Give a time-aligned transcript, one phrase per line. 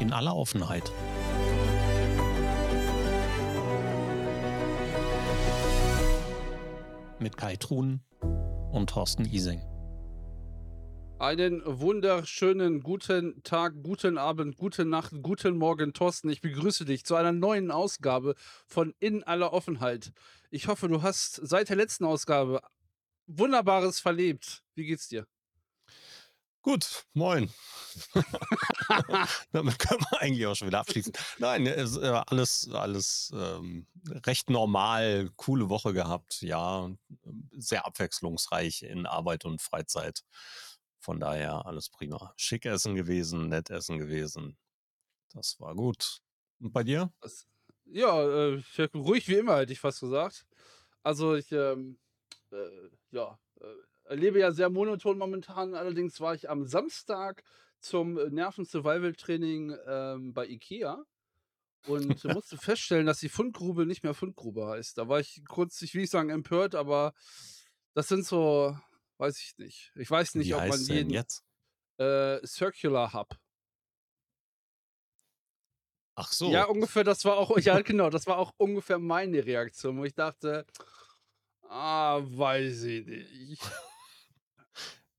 [0.00, 0.90] in aller Offenheit.
[7.18, 8.00] Mit Kai Truhn
[8.72, 9.60] und Thorsten Ising.
[11.18, 16.30] Einen wunderschönen guten Tag, guten Abend, gute Nacht, guten Morgen, Thorsten.
[16.30, 18.34] Ich begrüße dich zu einer neuen Ausgabe
[18.66, 20.12] von In aller Offenheit.
[20.50, 22.62] Ich hoffe, du hast seit der letzten Ausgabe
[23.26, 24.62] Wunderbares verlebt.
[24.74, 25.26] Wie geht's dir?
[26.62, 27.50] Gut, moin.
[29.52, 31.12] Damit können wir eigentlich auch schon wieder abschließen.
[31.38, 33.86] Nein, äh, alles, alles ähm,
[34.26, 36.90] recht normal, coole Woche gehabt, ja,
[37.52, 40.22] sehr abwechslungsreich in Arbeit und Freizeit.
[40.98, 42.34] Von daher alles prima.
[42.36, 44.58] Schick essen gewesen, nett essen gewesen.
[45.32, 46.20] Das war gut.
[46.60, 47.10] Und bei dir?
[47.86, 48.62] Ja, äh,
[48.94, 50.46] ruhig wie immer, hätte ich fast gesagt.
[51.02, 51.98] Also ich, ähm,
[52.52, 55.74] äh, ja, äh, lebe ja sehr monoton momentan.
[55.74, 57.42] Allerdings war ich am Samstag
[57.80, 61.04] zum äh, Nerven-Survival-Training ähm, bei Ikea
[61.86, 64.98] und musste feststellen, dass die Fundgrube nicht mehr Fundgrube heißt.
[64.98, 67.12] Da war ich kurz, ich will nicht sagen empört, aber
[67.94, 68.76] das sind so,
[69.18, 69.92] weiß ich nicht.
[69.96, 71.44] Ich weiß nicht, Wie ob man jeden jetzt?
[71.98, 73.36] äh, Circular Hub.
[76.16, 76.72] Ach Ja, so.
[76.72, 80.66] ungefähr, das war auch, ja genau, das war auch ungefähr meine Reaktion, wo ich dachte,
[81.68, 83.62] ah, weiß ich nicht.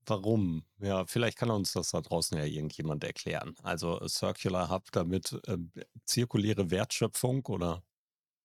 [0.06, 0.64] Warum?
[0.80, 3.54] Ja, vielleicht kann uns das da draußen ja irgendjemand erklären.
[3.62, 5.58] Also äh, Circular Hub damit äh,
[6.04, 7.82] zirkuläre Wertschöpfung oder?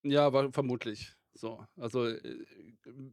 [0.03, 1.13] Ja, war vermutlich.
[1.33, 2.45] So, also äh,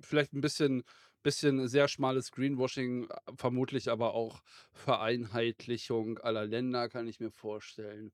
[0.00, 0.84] vielleicht ein bisschen,
[1.22, 4.42] bisschen sehr schmales Greenwashing, äh, vermutlich aber auch
[4.72, 8.12] Vereinheitlichung aller Länder, kann ich mir vorstellen,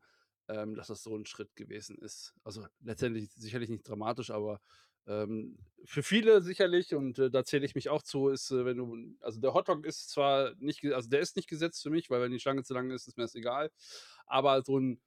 [0.49, 2.35] ähm, dass das so ein Schritt gewesen ist.
[2.45, 4.61] Also letztendlich sicherlich nicht dramatisch, aber
[5.07, 8.77] ähm, für viele sicherlich, und äh, da zähle ich mich auch zu, ist, äh, wenn
[8.77, 12.21] du, also der Hotdog ist zwar nicht, also der ist nicht gesetzt für mich, weil
[12.21, 13.71] wenn die Schlange zu lang ist, ist mir das egal,
[14.27, 15.01] aber so ein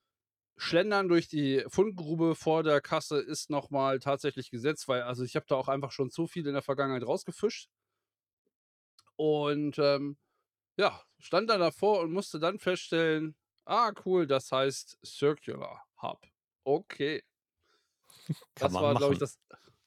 [0.57, 5.45] Schlendern durch die Fundgrube vor der Kasse ist nochmal tatsächlich gesetzt, weil also ich habe
[5.47, 7.69] da auch einfach schon zu viel in der Vergangenheit rausgefischt.
[9.15, 10.17] Und ähm,
[10.77, 16.27] ja, stand da davor und musste dann feststellen, ah cool, das heißt Circular Hub.
[16.63, 17.23] Okay,
[18.55, 19.39] Kann das war, glaube ich, das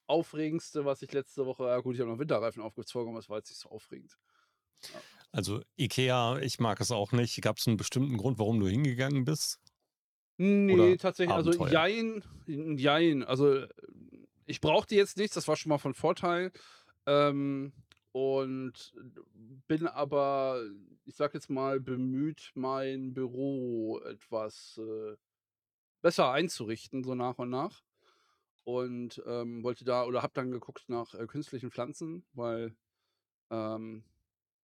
[0.07, 3.39] Aufregendste, was ich letzte Woche, ja gut, ich habe noch Winterreifen aufgezogen, aber es war
[3.39, 4.17] jetzt nicht so aufregend.
[4.83, 5.01] Ja.
[5.33, 7.41] Also Ikea, ich mag es auch nicht.
[7.43, 9.59] Gab es einen bestimmten Grund, warum du hingegangen bist?
[10.39, 11.73] Nee, Oder tatsächlich, also Abenteuer?
[11.73, 12.25] jein,
[12.79, 13.23] jein.
[13.25, 13.67] Also
[14.45, 16.53] ich brauchte jetzt nichts, das war schon mal von Vorteil.
[17.07, 17.73] Ähm,
[18.13, 18.95] und
[19.67, 20.63] bin aber,
[21.05, 25.17] ich sag jetzt mal, bemüht, mein Büro etwas äh,
[26.01, 27.83] besser einzurichten, so nach und nach.
[28.67, 32.75] Und ähm, wollte da oder hab dann geguckt nach äh, künstlichen Pflanzen, weil
[33.49, 34.03] ähm,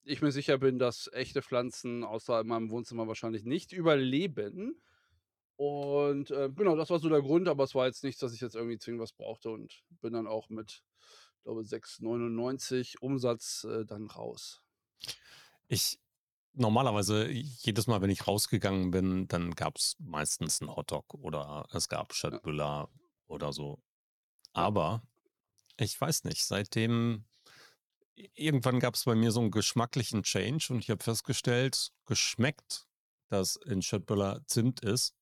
[0.03, 4.83] ich mir sicher bin, dass echte Pflanzen außer in meinem Wohnzimmer wahrscheinlich nicht überleben.
[5.57, 8.41] Und, äh, genau, das war so der Grund, aber es war jetzt nichts, dass ich
[8.41, 10.83] jetzt irgendwie zwingend was brauchte und bin dann auch mit,
[11.45, 14.63] glaube 6,99 Umsatz, äh, dann raus.
[15.69, 16.01] Ich
[16.55, 21.89] normalerweise jedes Mal, wenn ich rausgegangen bin, dann gab es meistens einen Hotdog oder es
[21.89, 22.91] gab Ja, Schöttbüller
[23.27, 23.83] oder so.
[24.53, 25.03] Aber
[25.79, 27.25] ich weiß nicht, seitdem
[28.35, 32.87] irgendwann gab es bei mir so einen geschmacklichen Change und ich habe festgestellt, geschmeckt,
[33.29, 35.15] dass in Schöttbüller Zimt ist.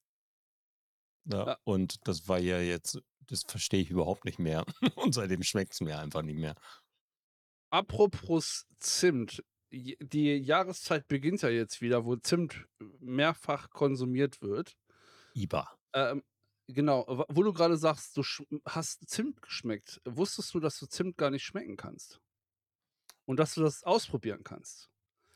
[1.25, 1.59] Ja, Ja.
[1.65, 4.65] und das war ja jetzt, das verstehe ich überhaupt nicht mehr.
[4.97, 6.57] Und seitdem schmeckt es mir einfach nicht mehr.
[7.71, 12.67] Apropos Zimt, die Jahreszeit beginnt ja jetzt wieder, wo Zimt
[12.99, 14.77] mehrfach konsumiert wird.
[15.35, 15.71] Iba.
[15.93, 16.25] Ähm,
[16.75, 18.23] genau, wo du gerade sagst, du
[18.67, 20.01] hast Zimt geschmeckt.
[20.05, 22.21] Wusstest du, dass du Zimt gar nicht schmecken kannst?
[23.29, 24.91] Und dass du das ausprobieren kannst?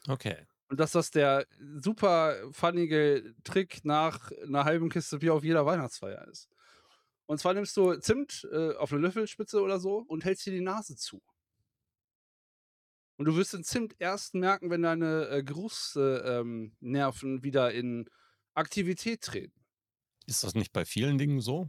[0.09, 0.47] Okay.
[0.71, 1.47] Und dass das der
[1.79, 6.49] super funnige Trick nach 'ner halben Kiste Bier auf jeder Weihnachtsfeier ist.
[7.27, 10.61] Und zwar nimmst du Zimt, äh, auf 'ne Löffelspitze oder so und hältst dir die
[10.63, 11.21] Nase zu.
[13.21, 16.01] Und du wirst den Zimt erst merken, wenn deine, äh, Geruchs äh,
[16.41, 18.09] ähm, wieder in
[18.55, 19.64] Aktivität treten.
[20.29, 21.69] Ist das nicht bei vielen Dingen so?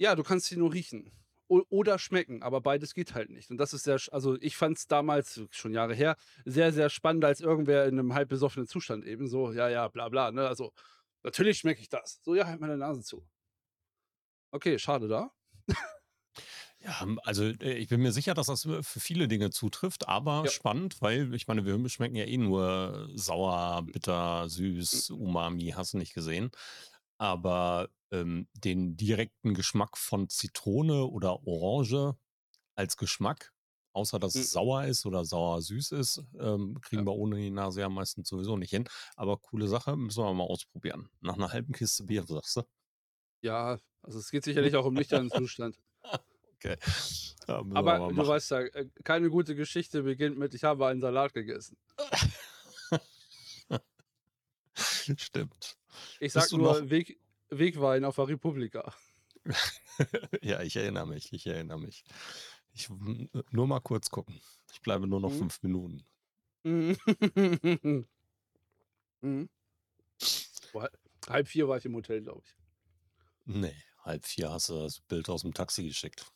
[0.00, 1.10] Ja, du kannst sie nur riechen
[1.48, 3.50] oder schmecken, aber beides geht halt nicht.
[3.50, 7.40] Und das ist sehr also, ich fand's damals, schon Jahre her, sehr, sehr spannend, als
[7.40, 10.48] irgendwer in 'nem halb besoffenen Zustand eben so: „Ja, ja, bla bla“, ne?
[10.48, 10.72] Also,
[11.22, 12.20] natürlich schmecke ich das.
[12.22, 13.26] So: „Ja, halt meine Nase zu.“
[14.54, 15.30] Okay, schade da.
[16.80, 20.08] Ja, hm, also, äh, ich bin mir sicher, dass das, äh, für viele Dinge zutrifft,
[20.08, 20.50] aber Ja.
[20.50, 25.10] spannend, weil ich meine, wir schmecken ja eh nur sauer, bitter, süß, hm.
[25.10, 26.50] Umami, hast du nicht gesehen.
[27.18, 32.16] Aber, ähm, den direkten Geschmack von Zitrone oder Orange
[32.76, 33.52] als Geschmack
[33.94, 34.42] Außer, dass Hm.
[34.42, 37.06] es sauer ist oder sauer-süß ist, ähm, kriegen Ja.
[37.06, 38.86] wir ohne die Nase ja meistens sowieso nicht hin.
[39.16, 41.08] Aber coole Sache, müssen wir mal ausprobieren.
[41.22, 42.62] Nach einer halben Kiste Bier, sagst du?
[43.42, 45.78] Ja, also es geht sicherlich auch im nüchternen Zustand.
[46.54, 46.76] Okay.
[47.48, 51.32] Ja, Aber du weißt ja, äh, keine gute Geschichte beginnt mit: „Ich habe einen Salat
[51.34, 51.76] gegessen.“
[55.16, 55.76] Stimmt.
[56.20, 57.18] Ich noch nur Weg
[57.50, 58.92] Wegwein auf der Republika.
[60.42, 62.04] Ja, ich erinnere mich, ich erinnere mich.
[62.72, 64.40] Ich w nur mal kurz gucken.
[64.72, 65.32] Ich bleibe nur noch Mhm.
[65.32, 66.06] 5 Minuten.
[66.64, 66.96] Mhm.
[69.22, 69.48] Mhm.
[70.74, 70.90] Boah,
[71.20, 72.56] 3:30 war ich im Hotel, glaube ich.
[73.48, 73.72] Ne,
[74.04, 76.26] 3:30 hast du das Bild aus'm Taxi geschickt.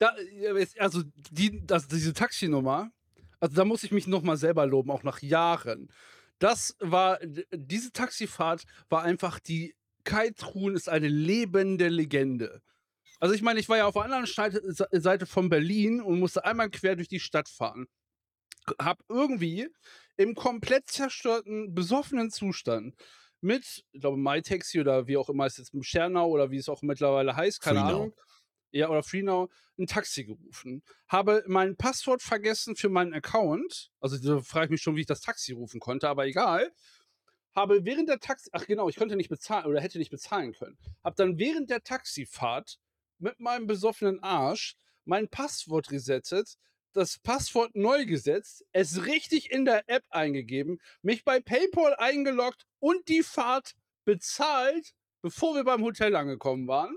[0.00, 0.14] Da
[0.78, 2.90] also die das diese Taxinummer,
[3.40, 5.90] also da muss ich mich noch mal selber loben, auch nach Jahren.
[6.44, 9.74] Das war diese Taxifahrt war einfach die
[10.04, 12.60] Kai-Truhen ist eine lebende Legende.
[13.18, 16.68] Also ich meine, ich war ja auf der anderen Seite von Berlin und musste einmal
[16.68, 17.86] quer durch die Stadt fahren.
[18.78, 19.70] Habe irgendwie
[20.18, 22.94] im komplett zerstörten, besoffenen Zustand
[23.40, 26.82] mit, ich glaube, MyTaxi oder wie auch immer es jetzt Schernau oder wie es auch
[26.82, 27.94] mittlerweile heißt, keine FreeNow.
[27.94, 28.14] Ahnung.
[28.74, 29.48] Ja, oder FreeNow,
[29.78, 30.82] 'n Taxi gerufen.
[31.06, 33.92] Habe mein Passwort vergessen für meinen Account.
[34.00, 36.72] Also, da frage ich mich schon, wie ich das Taxi rufen konnte, aber egal.
[37.54, 40.76] Habe während der Taxi ach genau, ich konnte nicht bezahlen oder hätte nicht bezahlen können.
[41.04, 42.78] Habe dann während der Taxifahrt
[43.18, 46.56] mit meinem besoffenen Arsch mein Passwort resettet,
[46.94, 53.08] das Passwort neu gesetzt, es richtig in der App eingegeben, mich bei PayPal eingeloggt und
[53.08, 53.74] die Fahrt
[54.04, 56.96] bezahlt, bevor wir beim Hotel angekommen waren.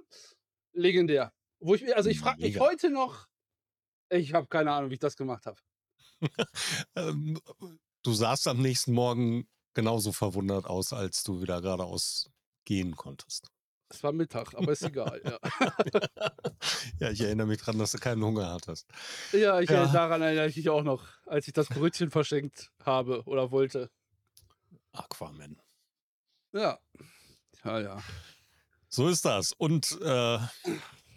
[0.74, 1.34] Legendär.
[1.60, 3.28] Wo ich mir also ich frage mich heute noch
[4.10, 5.60] ich habe keine Ahnung, wie ich das gemacht habe.
[6.96, 7.40] Ähm,
[8.04, 12.32] du sahst am nächsten Morgen genauso verwundert aus, als du wieder geradeaus
[12.66, 13.50] gehen konntest.
[13.90, 15.38] Es war Mittag, aber ist egal, ja.
[17.00, 18.88] Ja, ich erinnere mich dran, dass du keinen Hunger hattest.
[19.32, 19.86] Ja, ich Ja.
[19.88, 23.92] daran erinnere ich mich auch noch, als ich das Brötchen verschenkt habe oder wollte.
[24.94, 25.62] Aquaman.
[26.54, 26.80] Ja.
[27.64, 28.04] Ja, ja.
[28.90, 29.54] So ist das.
[29.54, 30.40] Und äh,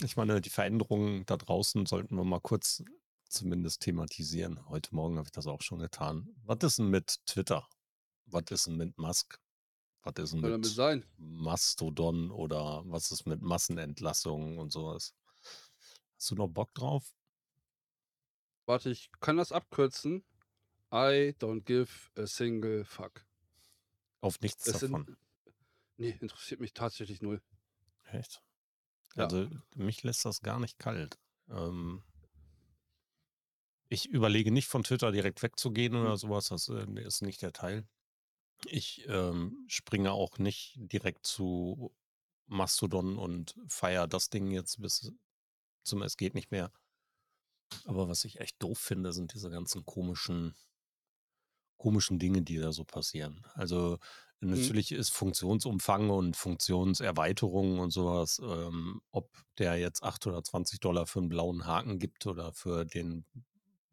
[0.03, 2.83] ich meine, die Veränderungen da draußen sollten wir mal kurz
[3.29, 4.69] zumindest thematisieren.
[4.69, 6.29] Heute Morgen habe ich das auch schon getan.
[6.45, 7.69] Was ist denn mit Twitter?
[8.27, 9.41] Was ist denn mit Musk?
[10.03, 11.05] Was ist denn mit sein.
[11.17, 15.15] Mastodon oder was ist mit Massenentlassungen und sowas?
[16.17, 17.15] Hast du noch Bock drauf?
[18.67, 20.25] Warte, ich kann das abkürzen.
[20.93, 23.25] I don't give a single fuck.
[24.21, 25.17] Auf nichts Es davon.
[25.97, 27.41] ne, interessiert mich tatsächlich null.
[28.05, 28.43] Echt?
[29.17, 29.25] Ja.
[29.25, 31.19] Also mich lässt das gar nicht kalt.
[31.49, 32.03] Ähm,
[33.89, 36.01] ich überlege nicht von Twitter direkt wegzugehen Mhm.
[36.03, 36.49] oder sowas.
[36.49, 37.87] Das äh, ist nicht der Teil.
[38.67, 41.95] Ich ähm, springe auch nicht direkt zu
[42.47, 45.13] Mastodon und feiere das Ding jetzt bis
[45.83, 46.73] zum Es geht nicht mehr.
[47.85, 50.55] Aber was ich echt doof finde, sind diese ganzen komischen,
[51.79, 53.47] komischen Dinge, die da so passieren.
[53.55, 53.99] Also
[54.41, 54.51] Mhm.
[54.51, 61.07] natürlich ist Funktionsumfang und Funktionserweiterung und sowas, ähm, ob der jetzt 8 oder 20 Dollar
[61.07, 63.25] für einen blauen Haken gibt oder für den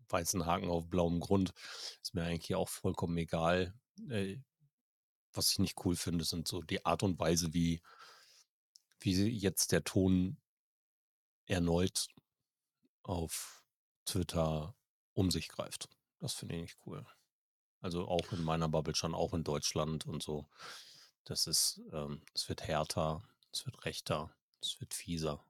[0.09, 1.53] weißen Haken auf blauem Grund,
[2.01, 3.73] ist mir eigentlich auch vollkommen egal.
[4.09, 4.37] Äh,
[5.33, 7.81] was ich nicht cool finde, sind so die Art und Weise, wie,
[8.99, 10.37] wie jetzt der Ton
[11.45, 12.07] erneut
[13.03, 13.63] auf
[14.05, 14.75] Twitter
[15.13, 15.89] um sich greift.
[16.19, 17.05] Das finde ich nicht cool.
[17.83, 20.47] Also auch in meiner Bubble schon, auch in Deutschland und so.
[21.25, 24.31] Das ist, ähm, es wird härter, es wird rechter,
[24.61, 25.43] es wird fieser.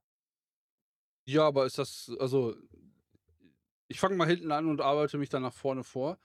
[1.29, 2.55] Ja, aber ist das also
[3.89, 6.19] ich fange mal hinten an und arbeite mich dann nach vorne vor.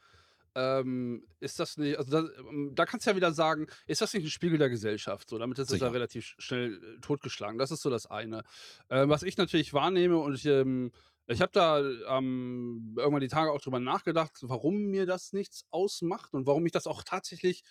[0.55, 4.13] Ähm, ist das nicht also da ähm, da kannst du ja wieder sagen, ist das
[4.15, 5.39] nicht 'n Spiegel der Gesellschaft so?
[5.39, 7.59] Damit ist es ja relativ sch schnell, äh, totgeschlagen.
[7.59, 8.43] Das ist so das eine.
[8.91, 10.93] Ähm, was ich natürlich wahrnehme und ich, ähm
[11.33, 11.81] ich habe da,
[12.19, 16.73] ähm, irgendwann die Tage auch drüber nachgedacht, warum mir das nichts ausmacht und warum mich
[16.73, 17.63] das auch tatsächlich,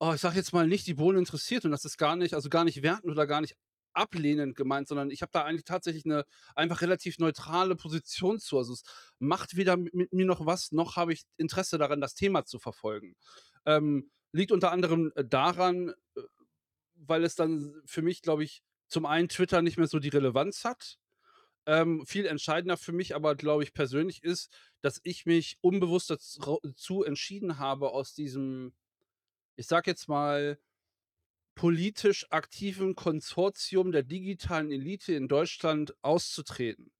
[0.00, 2.48] oh, ich sage jetzt mal, nicht die Bohne interessiert und das ist gar nicht also
[2.48, 3.56] gar nicht wertend oder gar nicht
[3.92, 6.24] ablehnend gemeint, sondern ich habe da eigentlich tatsächlich 'ne
[6.54, 8.56] einfach relativ neutrale Position zu.
[8.58, 8.82] Also, es
[9.18, 12.58] macht weder mi mit mir noch was, noch habe ich Interesse daran, das Thema zu
[12.58, 13.14] verfolgen.
[13.66, 16.22] Ähm, liegt unter anderem, äh, daran, äh,
[16.96, 20.64] weil es dann für mich, glaube ich, zum einen Twitter nicht mehr so die Relevanz
[20.64, 20.98] hat.
[21.66, 24.50] Ähm, viel entscheidender für mich aber, glaube ich, persönlich ist,
[24.80, 26.38] dass ich mich unbewusst daz
[26.76, 28.72] zu entschieden habe, aus diesem,
[29.56, 30.58] ich sage jetzt mal,
[31.54, 36.90] politisch aktiven Konsortium der digitalen Elite in Deutschland auszutreten.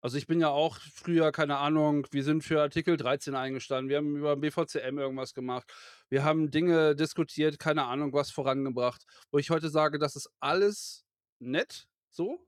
[0.00, 3.88] Also, ich bin ja auch früher, keine Ahnung wir sind für Artikel 13 eingestanden.
[3.88, 5.72] Wir haben über BVCM irgendwas gemacht.
[6.08, 11.04] Wir haben Dinge diskutiert, keine Ahnung was vorangebracht, wo ich heute sage, das ist alles
[11.40, 12.47] nett so,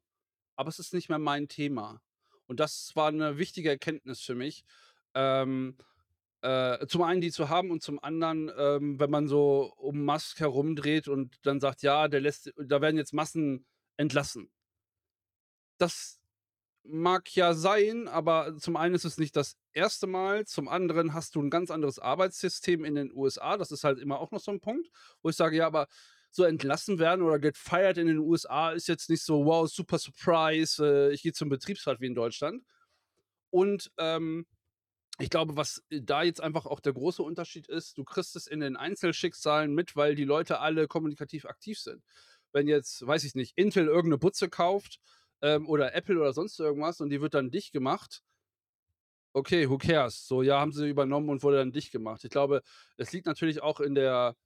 [0.60, 2.02] aber es ist nicht mehr mein Thema.
[2.46, 4.64] Und das war eine wichtige Erkenntnis für mich.
[5.14, 5.78] Ähm,
[6.42, 10.40] äh, zum einen die zu haben und zum anderen, ähm, wenn man so um Musk
[10.40, 13.66] herumdreht und dann sagt: „Ja, der lässt da werden jetzt Massen
[13.98, 14.50] entlassen.“
[15.78, 16.20] Das
[16.84, 21.34] mag ja sein, aber zum einen ist es nicht das erste Mal, zum anderen hast
[21.36, 23.58] du ein ganz anderes Arbeitssystem in den USA.
[23.58, 24.88] Das ist halt immer auch noch so ein Punkt,
[25.22, 25.88] wo ich sage: „Ja, aber
[26.30, 30.84] so entlassen werden oder gefeiert in den USA ist jetzt nicht so: „Wow, super Surprise,
[30.84, 32.64] äh, ich gehe zum Betriebsrat“ wie in Deutschland.
[33.50, 34.46] Und, ähm
[35.20, 38.60] ich glaube, was da jetzt einfach auch der große Unterschied ist, du kriegst es in
[38.60, 42.04] den Einzelschicksalen mit, weil die Leute alle kommunikativ aktiv sind.
[42.52, 44.98] Wenn jetzt, weiß ich nicht, Intel irgendeine Butze kauft
[45.42, 48.22] ähm, oder Apple oder sonst irgendwas und die wird dann dicht gemacht,
[49.32, 50.26] okay, who cares?
[50.26, 52.24] So, ja, haben sie übernommen und wurde dann dicht gemacht.
[52.24, 52.62] Ich glaube,
[52.96, 54.36] es liegt natürlich auch in der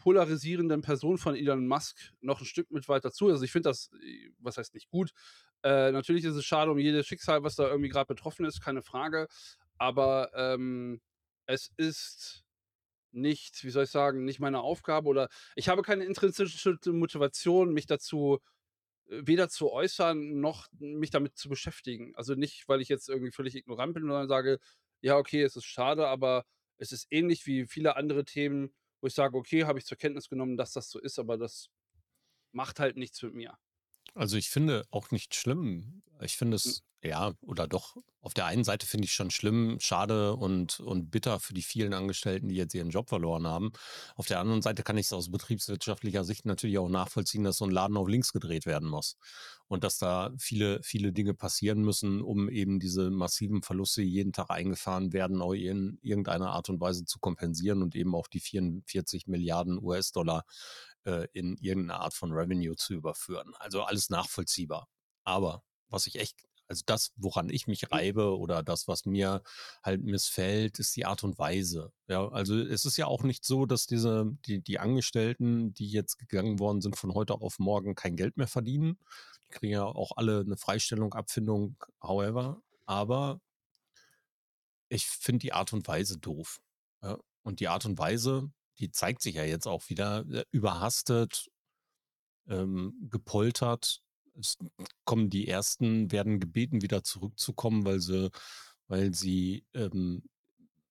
[0.00, 3.28] polarisierenden Person von Elon Musk noch ein Stück mit weiter zu.
[3.28, 5.12] Also ich finde das, äh, was heißt nicht gut.
[5.62, 8.82] Äh, natürlich ist es schade um jedes Schicksal, was da irgendwie gerade betroffen ist, keine
[8.82, 9.28] Frage.
[9.78, 11.00] Aber ähm,
[11.46, 12.44] es ist
[13.12, 17.86] nicht, wie soll ich sagen, nicht meine Aufgabe oder ich habe keine intrinsische Motivation, mich
[17.86, 18.38] dazu
[19.08, 22.14] äh, weder zu äußern noch mich damit zu beschäftigen.
[22.16, 24.58] Also nicht, weil ich jetzt irgendwie völlig ignorant bin, sondern sage,
[25.02, 26.44] ja, okay, es ist schade, aber
[26.78, 30.28] es ist ähnlich wie viele andere Themen, wo ich sage, okay, habe ich zur Kenntnis
[30.28, 31.70] genommen, dass das so ist, aber das
[32.52, 33.56] macht halt nichts mit mir.
[34.14, 36.02] Also ich finde auch nicht schlimm.
[36.20, 39.78] Ich finde Hm, es, ja, oder doch, auf der einen Seite finde ich schon schlimm,
[39.80, 43.72] schade und, und bitter für die vielen Angestellten, die jetzt ihren Job verloren haben.
[44.16, 47.64] Auf der anderen Seite kann ich es aus betriebswirtschaftlicher Sicht natürlich auch nachvollziehen, dass so
[47.64, 49.16] ein Laden auf links gedreht werden muss.
[49.68, 54.32] Und dass da viele, viele Dinge passieren müssen, um eben diese massiven Verluste, die jeden
[54.32, 58.40] Tag eingefahren werden, auch in irgendeiner Art und Weise zu kompensieren und eben auch die
[58.40, 60.44] 44 Milliarden US-Dollar
[61.04, 63.54] äh, in irgendeine Art von Revenue zu überführen.
[63.58, 64.88] Also alles nachvollziehbar.
[65.24, 66.36] Aber was ich echt,
[66.68, 69.42] also das, woran ich mich hm, reibe oder das, was mir
[69.82, 71.92] halt missfällt, ist die Art und Weise.
[72.06, 76.18] Ja, also es ist ja auch nicht so, dass diese, die, die Angestellten, die jetzt
[76.18, 78.98] gegangen worden sind, von heute auf morgen kein Geld mehr verdienen.
[79.44, 82.62] Die kriegen ja auch alle eine Freistellung, Abfindung, however.
[82.86, 83.40] Aber
[84.88, 86.60] ich finde die Art und Weise doof.
[87.02, 87.18] Ja?
[87.42, 91.50] Und die Art und Weise, die zeigt sich ja jetzt auch wieder äh, überhastet,
[92.48, 94.02] ähm, gepoltert.
[94.38, 94.56] Es
[95.04, 98.30] kommen die ersten, werden gebeten, wieder zurückzukommen, weil sie,
[98.88, 100.22] weil sie ähm,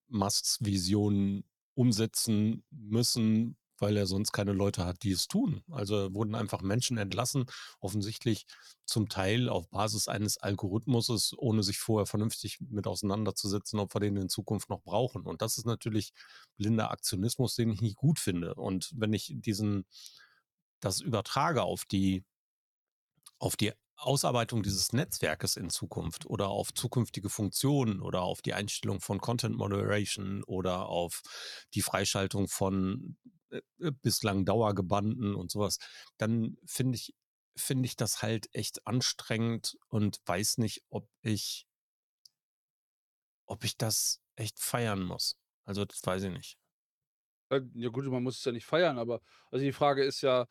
[0.08, 1.44] Musks Vision
[1.74, 5.62] umsetzen müssen, weil er sonst keine Leute hat, die es tun.
[5.70, 7.46] Also wurden einfach Menschen entlassen,
[7.80, 8.46] offensichtlich
[8.84, 14.16] zum Teil auf Basis eines Algorithmuses, ohne sich vorher vernünftig mit auseinanderzusetzen, ob wir den
[14.16, 15.22] in Zukunft noch brauchen.
[15.22, 16.12] Und das ist natürlich
[16.56, 18.54] blinder Aktionismus, den ich nicht gut finde.
[18.54, 19.84] Und wenn ich diesen,
[20.80, 22.24] das übertrage auf die
[23.40, 29.00] auf die Ausarbeitung dieses Netzwerkes in Zukunft oder auf zukünftige Funktionen oder auf die Einstellung
[29.00, 31.22] von Content Moderation oder auf
[31.74, 33.16] die Freischaltung von
[33.50, 35.78] äh, äh, bislang Dauergebannten und sowas,
[36.18, 37.14] dann finde ich,
[37.56, 41.66] finde ich das halt echt anstrengend und weiß nicht, ob ich,
[43.46, 45.36] ob ich das echt feiern muss.
[45.64, 46.58] Also das weiß ich nicht.
[47.50, 50.46] äh, ja gut, man muss es ja nicht feiern, aber also die Frage ist ja,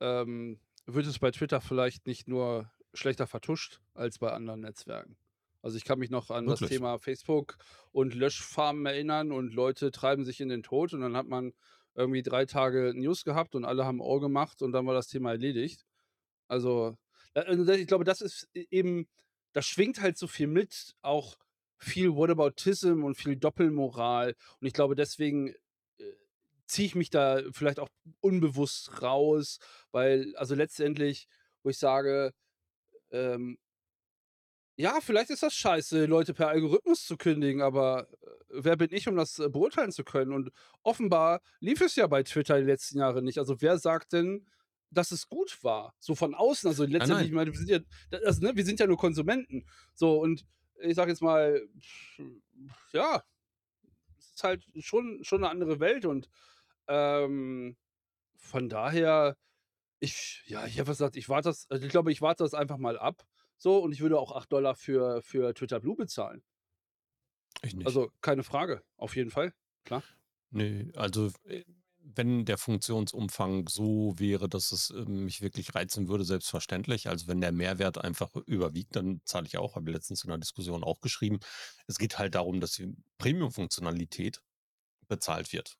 [0.00, 5.16] ähm, wird es bei Twitter vielleicht nicht nur schlechter vertuscht als bei anderen Netzwerken?
[5.62, 6.78] Also, ich kann mich noch an das Wirklich.
[6.78, 7.56] Thema Facebook
[7.92, 11.52] und Löschfarmen erinnern und Leute treiben sich in den Tod und dann hat man
[11.94, 15.32] irgendwie 3 Tage News gehabt und alle haben Ohr gemacht und dann war das Thema
[15.32, 15.84] erledigt.
[16.48, 16.96] Also,
[17.34, 19.08] also, ich glaube, das ist e eben
[19.52, 21.36] das schwingt halt so viel mit, auch
[21.78, 24.34] viel Whataboutism und viel Doppelmoral.
[24.60, 25.48] Und ich glaube, deswegen,
[25.98, 26.12] äh,
[26.66, 27.88] ziehe ich mich da vielleicht auch
[28.20, 29.58] unbewusst raus,
[29.92, 31.28] weil also, letztendlich,
[31.62, 32.32] wo ich sage,
[33.10, 33.58] ähm,
[34.76, 39.08] ja, vielleicht ist das scheiße, Leute per Algorithmus zu kündigen, aber, äh, wer bin ich,
[39.08, 40.32] um das, äh, beurteilen zu können?
[40.32, 40.50] Und
[40.84, 43.38] offenbar lief es ja bei Twitter die letzten Jahre nicht.
[43.38, 44.46] Also, wer sagt denn,
[44.90, 45.94] dass es gut war?
[45.98, 47.28] So von außen, also Nein, letztendlich, nein.
[47.28, 49.66] ich meine, wir sind ja da also, ne, wir sind ja nur Konsumenten.
[49.94, 50.44] So und
[50.80, 51.60] ich sage jetzt mal,
[52.92, 53.22] ja,
[54.18, 56.28] es ist halt schon schon 'ne andere Welt und,
[56.88, 57.76] ähm,
[58.38, 59.36] von daher
[60.00, 62.78] ich ja, ich habe gesagt, ich warte das also, ich glaube, ich warte das einfach
[62.78, 63.24] mal ab
[63.58, 66.42] so und ich würde auch 8 für für Twitter Blue bezahlen.
[67.62, 67.98] Ich nicht.
[67.98, 69.52] Also, keine Frage, auf jeden Fall,
[69.84, 70.04] klar.
[70.52, 71.64] Ne, also, äh,
[72.00, 77.08] wenn der Funktionsumfang so wäre, dass es, ähm, mich wirklich reizen würde, selbstverständlich.
[77.08, 79.74] Also, wenn der Mehrwert einfach überwiegt, dann zahle ich auch.
[79.76, 81.38] Habe ich letztens in 'ner Diskussion auch geschrieben.
[81.86, 84.40] Es geht halt darum, dass die Premium-Funktionalität
[85.08, 85.76] bezahlt wird.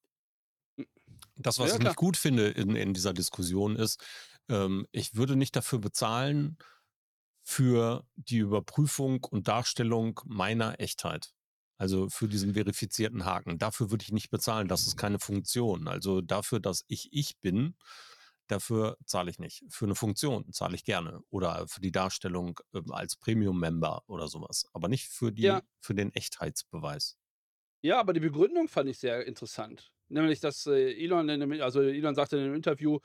[1.39, 4.05] Das, was ja ich nicht gut finde in in dieser Diskussion ist,
[4.49, 6.59] ähm, ich würde nicht dafür bezahlen
[7.43, 11.33] für die Überprüfung und Darstellung meiner Echtheit.
[11.79, 13.59] Also für diesen verifizierten Haken.
[13.59, 14.69] Dafür würde ich nicht bezahlen.
[14.69, 15.87] Das ist keine Funktion.
[15.89, 17.77] Also dafür, dass ich ich bin,
[18.49, 19.65] dafür zahle ich nicht.
[19.71, 21.21] Für eine Funktion zahle ich gerne.
[21.31, 24.67] Oder für die Darstellung äh, als Premium-Member oder sowas.
[24.73, 25.63] Aber nicht für, die, Ja.
[25.81, 27.17] für den Echtheitsbeweis.
[27.81, 29.93] Ja, aber die Begründung fand ich sehr interessant.
[30.09, 32.99] Nämlich, dass äh, Elon, in also Elon sagte in einem Interview,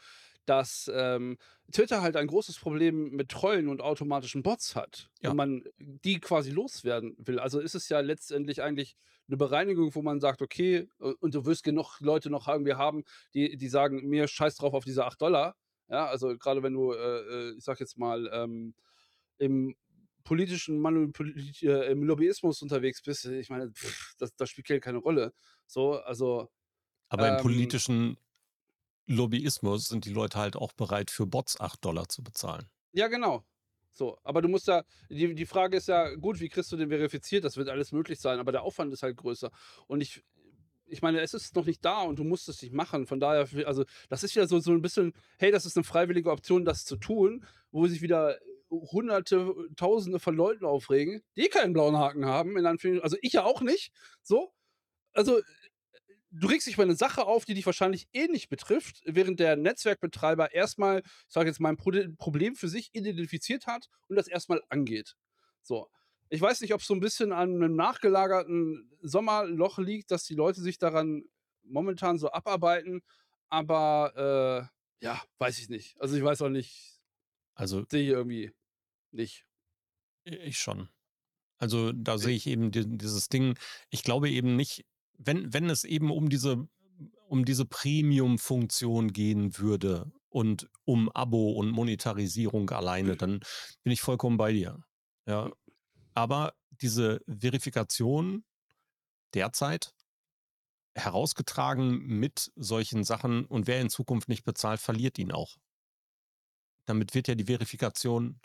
[0.46, 1.38] dass ähm,
[1.72, 5.32] Twitter halt ein großes Problem mit Trollen und automatischen Bots hat Ja.
[5.32, 7.40] und man die quasi loswerden will.
[7.40, 8.96] Also ist es ja letztendlich eigentlich
[9.28, 13.56] eine Bereinigung, wo man sagt, okay, und du wirst genug Leute noch irgendwie haben, die,
[13.56, 15.56] die sagen, mir scheiß drauf auf diese 8 Dollar.
[15.88, 18.74] Ja, also gerade wenn du, äh, äh, ich sag jetzt mal, ähm,
[19.38, 19.76] im
[20.24, 25.34] politischen Manipul äh, im Lobbyismus unterwegs bist, ich meine, pff, das, das spielt keine Rolle.
[25.68, 26.50] So, also
[27.14, 28.18] Aber im Ähm, politischen
[29.08, 32.70] Lobbyismus sind die Leute halt auch bereit, für Bots 8 Dollar zu bezahlen.
[32.94, 33.44] Ja, genau.
[33.92, 36.90] So, aber du musst ja die die Frage ist ja, gut, wie kriegst du den
[36.90, 37.44] verifiziert?
[37.44, 39.52] Das wird alles möglich sein, aber der Aufwand ist halt größer.
[39.88, 40.24] Und ich
[40.88, 43.08] ich meine, es ist noch nicht da und du musst es nicht machen.
[43.08, 46.32] Von daher, also, das ist ja so so 'n bisschen: „Hey, das ist eine freiwillige
[46.32, 48.38] Option, das zu tun“, wo sich wieder
[48.72, 53.44] Hunderte, Tausende von Leuten aufregen, die keinen blauen Haken haben, in Anführungs also, ich ja
[53.46, 53.92] auch nicht,
[54.24, 54.54] so.
[55.14, 55.42] Also,
[56.34, 59.56] du regst dich über eine Sache auf, die dich wahrscheinlich eh nicht betrifft, während der
[59.56, 64.62] Netzwerkbetreiber erstmal, ich sage jetzt mal, ein Problem für sich identifiziert hat und das erstmal
[64.70, 65.16] angeht.
[65.62, 65.88] So.
[66.30, 70.62] Ich weiß nicht, ob's so ein bisschen an einem nachgelagerten Sommerloch liegt, dass die Leute
[70.62, 71.26] sich daran
[71.64, 73.02] momentan so abarbeiten,
[73.50, 74.70] aber,
[75.02, 76.02] äh, ja, weiß ich nicht.
[76.02, 77.02] Also, ich weiß auch nicht
[77.56, 78.52] Also sehe ich irgendwie
[79.12, 79.46] nicht.
[80.24, 80.90] ich schon.
[81.60, 83.58] Also da sehe ich eben di dieses Ding.
[83.90, 84.86] Ich glaube eben nicht,
[85.18, 86.68] wenn wenn es eben um diese
[87.28, 93.40] um diese Premium-Funktion gehen würde und um Abo und Monetarisierung alleine, dann
[93.84, 94.84] bin ich vollkommen bei dir.
[95.26, 95.52] Ja.
[96.14, 98.44] Aber diese Verifikation
[99.34, 99.96] derzeit
[100.96, 105.58] herausgetragen mit solchen Sachen und wer in Zukunft nicht bezahlt, verliert ihn auch.
[106.86, 108.40] Damit wird ja die Verifikation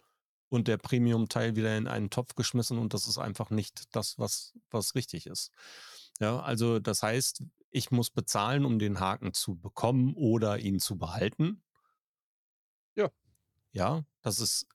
[0.49, 4.55] und der Premium-Teil wieder in einen Topf geschmissen und das ist einfach nicht das, was,
[4.71, 5.51] was richtig ist.
[6.21, 10.97] Ja, also das heißt, ich muss bezahlen, um den Haken zu bekommen oder ihn zu
[10.97, 11.63] behalten.
[12.97, 13.11] Ja.
[13.73, 14.67] Ja, das ist,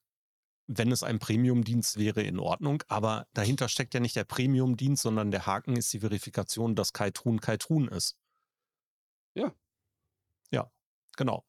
[0.68, 5.32] wenn es ein Premium-Dienst wäre, in Ordnung, aber dahinter steckt ja nicht der Premium-Dienst, sondern
[5.32, 8.18] der Haken ist die Verifikation, dass Kai Trun Kai Trun ist.
[9.34, 9.54] Ja.
[10.52, 10.72] Ja,
[11.18, 11.44] genau.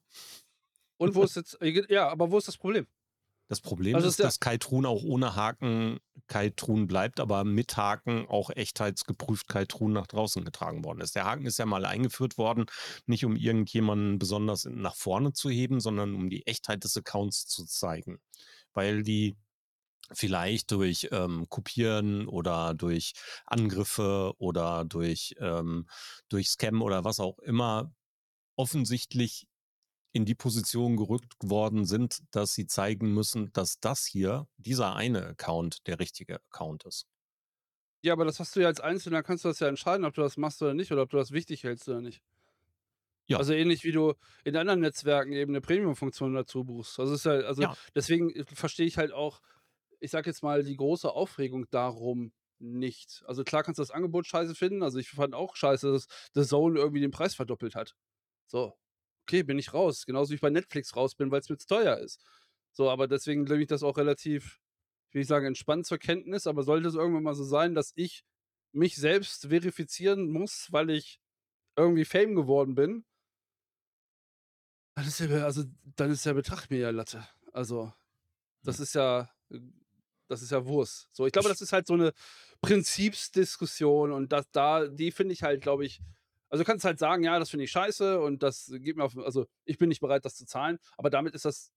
[0.96, 2.86] Und wo ist jetzt ja, aber wo ist das Problem?
[3.48, 7.76] Das Problem Also, ist, dass Kai Trun auch ohne Haken Kai Trun bleibt, aber mit
[7.76, 11.14] Haken auch echtheitsgeprüft Kai Trun nach draußen getragen worden ist.
[11.14, 12.64] Der Haken ist ja mal eingeführt worden,
[13.06, 17.66] nicht um irgendjemanden besonders nach vorne zu heben, sondern um die Echtheit des Accounts zu
[17.66, 18.18] zeigen.
[18.72, 19.36] Weil die
[20.12, 23.12] vielleicht durch ähm, Kopieren oder durch
[23.46, 25.86] Angriffe oder durch, ähm,
[26.28, 27.92] durch Scam oder was auch immer
[28.56, 29.46] offensichtlich
[30.14, 35.26] in die Position gerückt worden sind, dass sie zeigen müssen, dass das hier, dieser eine
[35.26, 37.04] Account, der richtige Account ist.
[38.04, 40.20] Ja, aber das hast du ja als Einzelner kannst du das ja entscheiden, ob du
[40.20, 42.20] das machst oder nicht oder ob du das wichtig hältst oder nicht.
[43.28, 43.38] Ja.
[43.38, 47.00] Also, ähnlich wie du in anderen Netzwerken eben 'ne Premium-Funktion dazu buchst.
[47.00, 47.76] Also, ist ja also, Ja.
[47.94, 49.40] deswegen äh, verstehe ich halt auch,
[50.00, 53.24] ich sage jetzt mal, die große Aufregung darum nicht.
[53.26, 54.82] Also, klar kannst du das Angebot scheiße finden.
[54.84, 57.96] Also, ich fand auch scheiße, dass The Zone irgendwie den Preis verdoppelt hat.
[58.48, 58.74] So,
[59.24, 60.06] okay, bin ich raus.
[60.06, 62.20] Genauso wie ich bei Netflix raus bin, weil's mir zu teuer ist.
[62.72, 64.60] So, aber deswegen nehme ich das auch relativ,
[65.10, 67.92] ich will nicht sagen, entspannt zur Kenntnis, aber sollte es irgendwann mal so sein, dass
[67.96, 68.22] ich
[68.72, 71.20] mich selbst verifizieren muss, weil ich
[71.76, 73.04] irgendwie Fame geworden bin
[74.96, 75.64] dann ist der also,
[75.96, 77.26] dann ist der Betrag mir ja Latte.
[77.52, 77.92] Also,
[78.64, 78.80] das Hm.
[78.80, 79.60] ist ja äh,
[80.28, 81.10] das ist ja Wurst.
[81.12, 82.12] So, ich glaube, Ich das ist halt so 'ne
[82.62, 86.00] Prinzipsdiskussion und das da die finde ich halt, glaube ich
[86.54, 89.16] also, du kannst halt sagen: „Ja, das finde ich scheiße und das geht mir auf
[89.18, 91.72] also, ich bin nicht bereit, das zu zahlen.“ Aber damit ist das,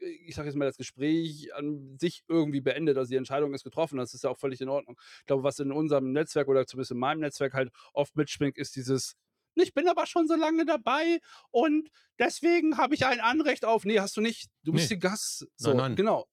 [0.00, 2.96] ich sage jetzt mal, das Gespräch an sich irgendwie beendet.
[2.98, 4.98] Also, die Entscheidung ist getroffen, das ist ja auch völlig in Ordnung.
[5.20, 8.76] Ich glaube, was in unserem Netzwerk oder zumindest in meinem Netzwerk halt oft mitschwingt, ist
[8.76, 9.14] dieses:
[9.56, 14.00] „Ich bin aber schon so lange dabei und deswegen habe ich ein Anrecht auf“ „Ne,
[14.00, 14.48] hast du nicht.
[14.64, 14.88] Du bist Ne.
[14.88, 15.96] hier Gast.“ So, Nein, nein.
[15.96, 16.26] genau.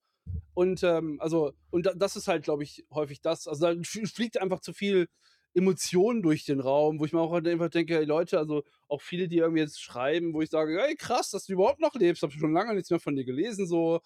[0.54, 3.46] Und, ähm, also und da das ist halt, glaube ich, häufig das.
[3.48, 5.08] Also, da fliegt einfach zu viel
[5.56, 9.02] Emotion durch den Raum, wo ich mir auch halt einfach denke: „Ey Leute“, also, auch
[9.02, 12.22] viele, die irgendwie jetzt schreiben, wo ich sage: „Ey, krass, dass du überhaupt noch lebst.
[12.24, 14.00] Habe schon lange nichts mehr von dir gelesen“, so.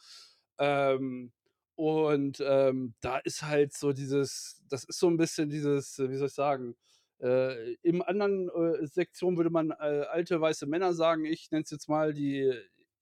[0.58, 1.32] Ähm,
[1.76, 6.16] und, ähm, da ist halt so dieses das ist so 'n bisschen dieses, äh, wie
[6.16, 6.76] soll ich sagen,
[7.20, 9.74] äh, im anderen, äh, Sektion würde man, äh,
[10.10, 11.24] alte weiße Männer sagen.
[11.26, 12.52] Ich nenne es jetzt mal die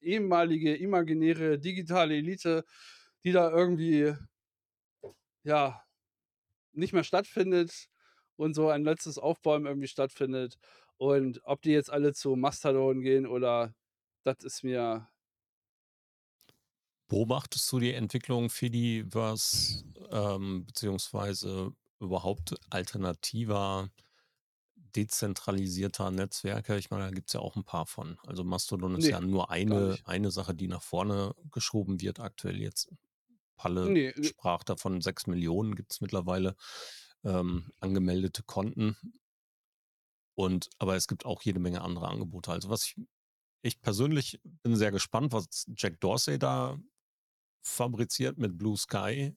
[0.01, 2.65] ehemalige imaginäre digitale Elite,
[3.25, 4.15] die da irgendwie
[5.45, 5.83] ja,
[6.73, 7.89] nicht mehr stattfindet
[8.39, 10.59] und so ein letztes Aufbäumen irgendwie stattfindet.
[10.99, 13.75] Und ob die jetzt alle zu Mastodon gehen oder
[14.25, 15.09] das ist mir
[17.11, 21.71] Beobachtest du die Entwicklung Fediverse, ähm, beziehungsweise
[22.01, 23.89] überhaupt alternativer,
[24.77, 26.79] dezentralisierter Netzwerke?
[26.79, 28.19] Ich meine, da gibt's ja auch 'n paar von.
[28.27, 32.61] Also, Mastodon ist Ne, ja nur eine eine Sache, die nach vorne geschoben wird aktuell
[32.63, 32.91] jetzt.
[33.57, 36.57] Palle Ne, äh sprach davon, 6.000.000 gibt's mittlerweile,
[37.25, 38.97] ähm, angemeldete Konten.
[40.35, 42.53] Und aber es gibt auch jede Menge andere Angebote.
[42.53, 42.97] Also, was ich
[43.63, 46.79] ich persönlich bin sehr gespannt, was Jack Dorsey da
[47.63, 49.37] fabriziert mit Blue Sky,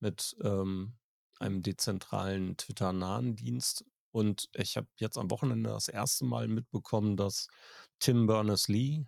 [0.00, 0.94] mit, ähm,
[1.38, 3.84] einem dezentralen Twitter-nahen Dienst.
[4.12, 6.22] Und ich habe jetzt am Wochenende das 1.
[6.22, 7.48] Mal mitbekommen, dass
[7.98, 9.04] Tim Berners-Lee,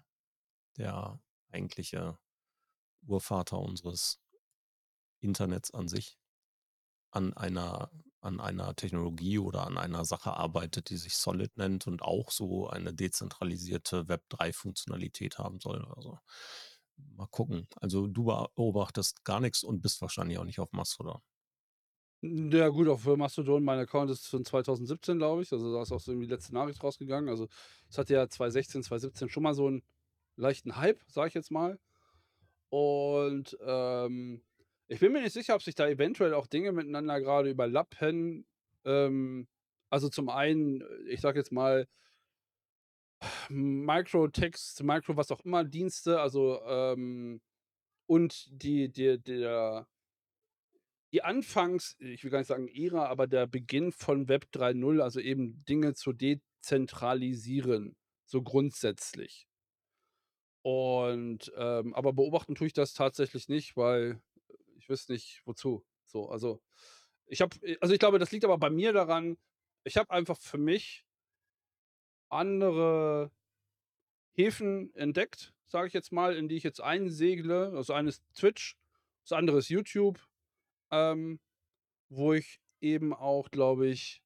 [0.77, 1.21] der
[1.53, 2.19] eigentliche
[3.07, 4.21] Urvater unseres
[5.21, 6.19] Internets an sich,
[7.11, 7.91] an einer
[8.25, 12.69] an einer Technologie oder an einer Sache arbeitet, die sich Solid nennt und auch so
[12.69, 15.85] eine dezentralisierte Web3-Funktionalität haben soll.
[15.97, 16.19] Also,
[16.97, 17.69] mal gucken.
[17.77, 21.21] Also, du beobachtest gar nix und bist wahrscheinlich auch nicht auf Mastodon.
[22.23, 25.53] Ja gut, auf, äh, Mastodon mein Account ist von 2017, glaube ich.
[25.53, 27.29] Also, da ist auch so die letzte Nachricht rausgegangen.
[27.29, 27.49] Also,
[27.91, 29.83] es hatte ja 2016, 2017 schon mal so 'n
[30.37, 31.79] leichten Hype, sage ich jetzt mal.
[32.71, 34.43] Und, ähm,
[34.89, 38.47] ich bin mir nicht sicher, ob sich da eventuell auch Dinge miteinander grade überlappen.
[38.85, 39.49] Ähm,
[39.91, 41.87] also, zum einen, äh, ich sage jetzt mal
[43.51, 47.41] Microtext, Micro was auch immer Dienste, also, ähm,
[48.07, 49.87] und die der der
[51.13, 55.21] die Anfangs ich will gar nicht sagen Ära, aber der Beginn von Web 3.0, also,
[55.21, 59.47] eben Dinge zu dezentralisieren, so grundsätzlich.
[60.67, 64.19] Und, ähm aber beobachten tue ich das tatsächlich nicht, weil,
[64.85, 65.85] ich wüsste nicht wozu.
[66.07, 66.63] So, also,
[67.27, 69.39] ich habe äh, also, ich glaube, das liegt aber bei mir daran,
[69.85, 71.05] ich habe einfach für mich
[72.31, 73.31] andere
[74.37, 77.71] Häfen entdeckt, sage ich jetzt mal, in die ich jetzt einsegle.
[77.73, 78.77] Das eine ist Twitch,
[79.23, 80.19] das andere ist YouTube,
[80.91, 81.41] ähm,
[82.11, 84.23] wo ich eben auch, glaube ich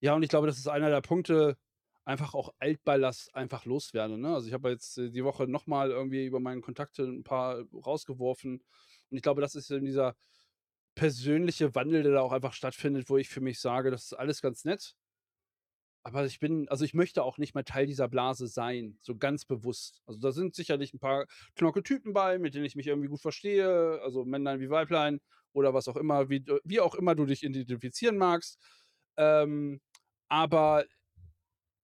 [0.00, 1.58] ja, und ich glaube, das ist einer der Punkte,
[2.04, 4.34] einfach auch Altballast einfach loswerde, ne?
[4.34, 7.64] Also, ich habe jetzt, äh, die Woche noch mal irgendwie über meine Kontakte 'n paar
[7.74, 8.64] rausgeworfen.
[9.12, 10.16] Und ich glaube, das ist eben dieser
[10.96, 14.42] persönliche Wandel, der da auch einfach stattfindet, wo ich für mich sage: „Das ist alles
[14.42, 14.92] ganz nett“
[16.06, 19.44] aber ich bin also, ich möchte auch nicht mehr Teil dieser Blase sein, so ganz
[19.44, 20.02] bewusst.
[20.06, 24.00] Also, da sind sicherlich 'n paar Knocke-Typen bei, mit denen ich mich irgendwie gut verstehe,
[24.02, 25.20] also, Männlein wie Weiblein
[25.52, 28.58] oder was auch immer, wie d wie auch immer du dich identifizieren magst.
[29.16, 29.80] Ähm,
[30.28, 30.84] aber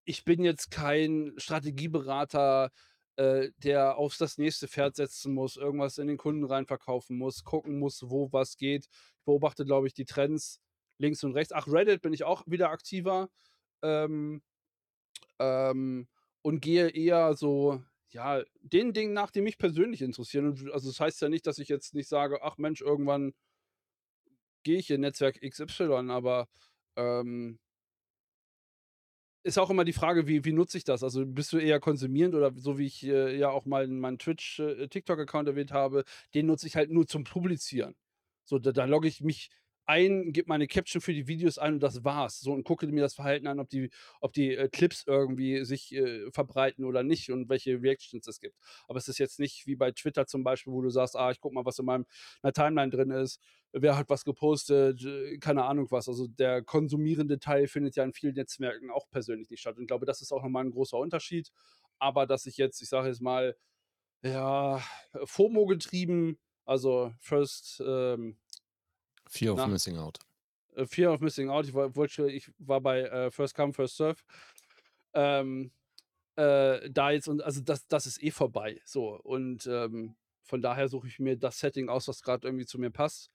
[0.07, 2.71] ich bin jetzt kein Strategieberater,
[3.19, 7.43] äh, der auf das nächste Pferd setzen muss, irgendwas in den Kunden rein verkaufen muss,
[7.43, 8.87] gucken muss, wo was geht.
[8.87, 10.61] Ich beobachte, glaube ich, die Trends
[10.99, 11.53] links und rechts.
[11.53, 13.29] Ach, Reddit bin ich auch wieder aktiver,
[13.83, 14.41] ähm,
[15.39, 16.07] ähm,
[16.41, 20.47] und gehe eher so, ja, den Dingen nach, die mich persönlich interessieren.
[20.47, 23.33] Und also, das heißt ja nicht, dass ich jetzt nicht sage: „Ach Mensch, irgendwann“
[24.65, 26.47] „gehe ich in Netzwerk XY“, aber,
[26.95, 27.59] ähm
[29.43, 31.03] ist auch immer die Frage, wie wie nutze ich das?
[31.03, 34.59] Also, bist du eher konsumierend oder so wie ich, äh, ja auch mal meinen Twitch
[34.59, 34.87] äh,
[35.47, 37.95] erwähnt habe, den nutze ich halt nur zum Publizieren.
[38.45, 39.49] So, da da logge ich mich
[39.89, 42.39] ein, gebe meine Caption für die Videos ein und das war's.
[42.41, 43.89] So und gucke mir das Verhalten an, ob die
[44.21, 48.55] ob die, äh, Clips irgendwie sich, äh, verbreiten oder nicht und welche Reactions es gibt.
[48.87, 51.39] Aber es ist jetzt nicht wie bei Twitter zum Beispiel, wo du sagst: „Ah, ich
[51.41, 52.05] gucke mal, was in meinem
[52.43, 53.41] 'ner Timeline drin ist.
[53.73, 56.07] Wer hat was gepostet?“ Äh, keine Ahnung was.
[56.09, 59.77] Also, der konsumierende Teil findet ja in vielen Netzwerken auch persönlich nicht statt.
[59.77, 61.51] Und ich glaube, das ist auch noch mal 'n großer Unterschied.
[61.99, 63.55] Aber dass ich jetzt, ich sage jetzt mal,
[64.23, 64.81] ja,
[65.25, 68.37] FOMO getrieben, also, First, ähm
[69.29, 70.19] Fear of na Missing Out.
[70.75, 71.67] äh, Fear of Missing Out.
[71.67, 74.23] Ich woll wollte schon ich war bei, äh, First Come, First Serve.
[75.15, 75.71] Ähm,
[76.37, 79.19] äh, da jetzt und also, das das ist eh vorbei, so.
[79.21, 82.91] Und, ähm, von daher suche ich mir das Setting aus, was grad irgendwie zu mir
[82.91, 83.31] passt.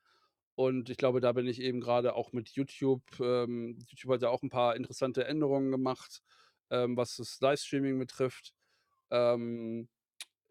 [0.57, 4.31] Und ich glaube, da bin ich eben grade auch mit YouTube ähm, YouTube hat ja
[4.31, 6.23] auch 'n paar interessante Änderungen gemacht,
[6.71, 8.55] ähm, was das Livestreaming betrifft.
[9.11, 9.89] Ähm,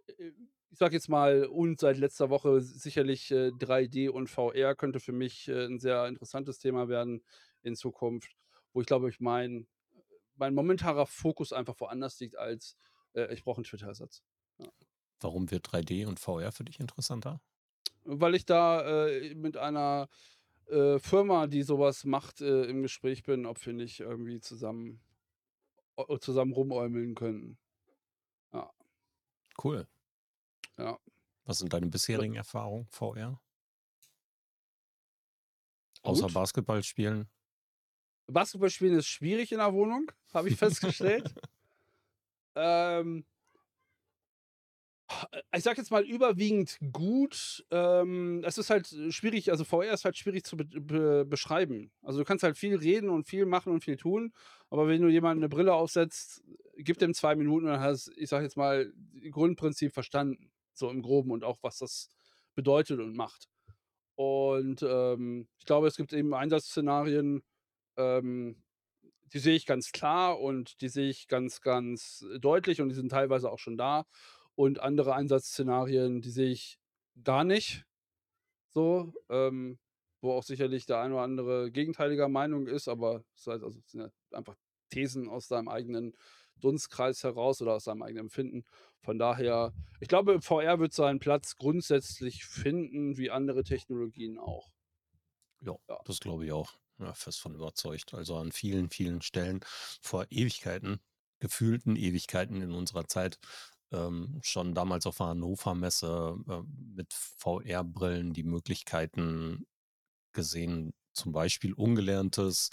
[0.07, 0.31] äh,
[0.73, 5.13] ich sage jetzt mal und seit letzter Woche sicherlich, äh, 3D und VR könnte für
[5.13, 7.23] mich, äh, 'n sehr interessantes Thema werden
[7.63, 8.35] in Zukunft,
[8.73, 9.67] wo ich glaube ich, mein
[10.37, 12.77] mein momentaner Fokus einfach woanders liegt als,
[13.15, 14.21] äh, ich brauche 'n Twitter-Ersatz.
[14.59, 14.67] Ja.
[15.21, 17.39] Warum wird 3D und VR für dich interessanter?
[18.05, 20.09] Weil ich da, äh, mit einer,
[20.67, 25.01] äh, Firma, die so was macht, äh, im Gespräch bin, ob wir nicht irgendwie zusammen
[26.21, 27.57] zusammen rumäumeln können.
[28.53, 28.71] Ja.
[29.57, 29.85] Cool.
[30.77, 30.97] Ja.
[31.47, 33.39] Was sind deine bisherigen Erfahrungen VR?
[36.05, 36.29] Außer gut.
[36.29, 37.29] Basketball spielen?
[38.29, 41.33] Basketball spielen ist schwierig in der Wohnung, habe ich festgestellt.
[42.55, 43.25] Ähm
[45.31, 47.65] äh, ich sage jetzt mal überwiegend gut.
[47.71, 51.91] Ähm, es ist halt, schwierig also VR ist halt schwierig zu be be beschreiben.
[52.01, 54.33] Also, du kannst halt viel reden und viel machen und viel tun,
[54.69, 56.43] aber wenn du jemandem 'ne Brille aufsetzt,
[56.77, 58.91] gib dem 2 Minuten und dann hast ich sage jetzt mal,
[59.31, 62.09] Grundprinzip verstanden, so im Groben und auch, was das
[62.55, 63.47] bedeutet und macht.
[64.15, 67.43] Und, ähm, ich glaube, es gibt eben Einsatzszenarien,
[67.97, 68.63] ähm,
[69.33, 72.95] die sehe ich ganz klar und die sehe ich ganz, ganz, äh, deutlich und die
[72.95, 74.05] sind teilweise auch schon da.
[74.55, 76.79] Und andere Einsatzszenarien, die sehe ich
[77.23, 77.85] gar nicht
[78.69, 79.79] so, ähm,
[80.21, 83.91] wo auch sicherlich der ein oder andere gegenteiliger Meinung ist, aber das heißt also, es
[83.91, 84.55] sind ja einfach
[84.89, 86.13] Thesen aus seinem eigenen
[86.61, 88.63] Dunstkreis heraus oder aus seinem eigenen Empfinden.
[89.01, 94.69] Von daher, ich glaube, VR wird seinen Platz grundsätzlich finden, wie andere Technologien auch.
[95.61, 95.97] Ja, Ja.
[96.05, 96.73] das glaube ich auch.
[96.99, 98.13] Ja, fest von überzeugt.
[98.13, 99.61] Also, an vielen, vielen Stellen
[100.01, 100.99] vor Ewigkeiten,
[101.39, 103.39] gefühlten Ewigkeiten in unserer Zeit,
[103.91, 106.61] ähm, schon damals auf der Hannover Messe, äh,
[106.95, 109.65] mit VR-Brillen die Möglichkeiten
[110.33, 112.69] gesehen, zum Beispiel Ungelerntes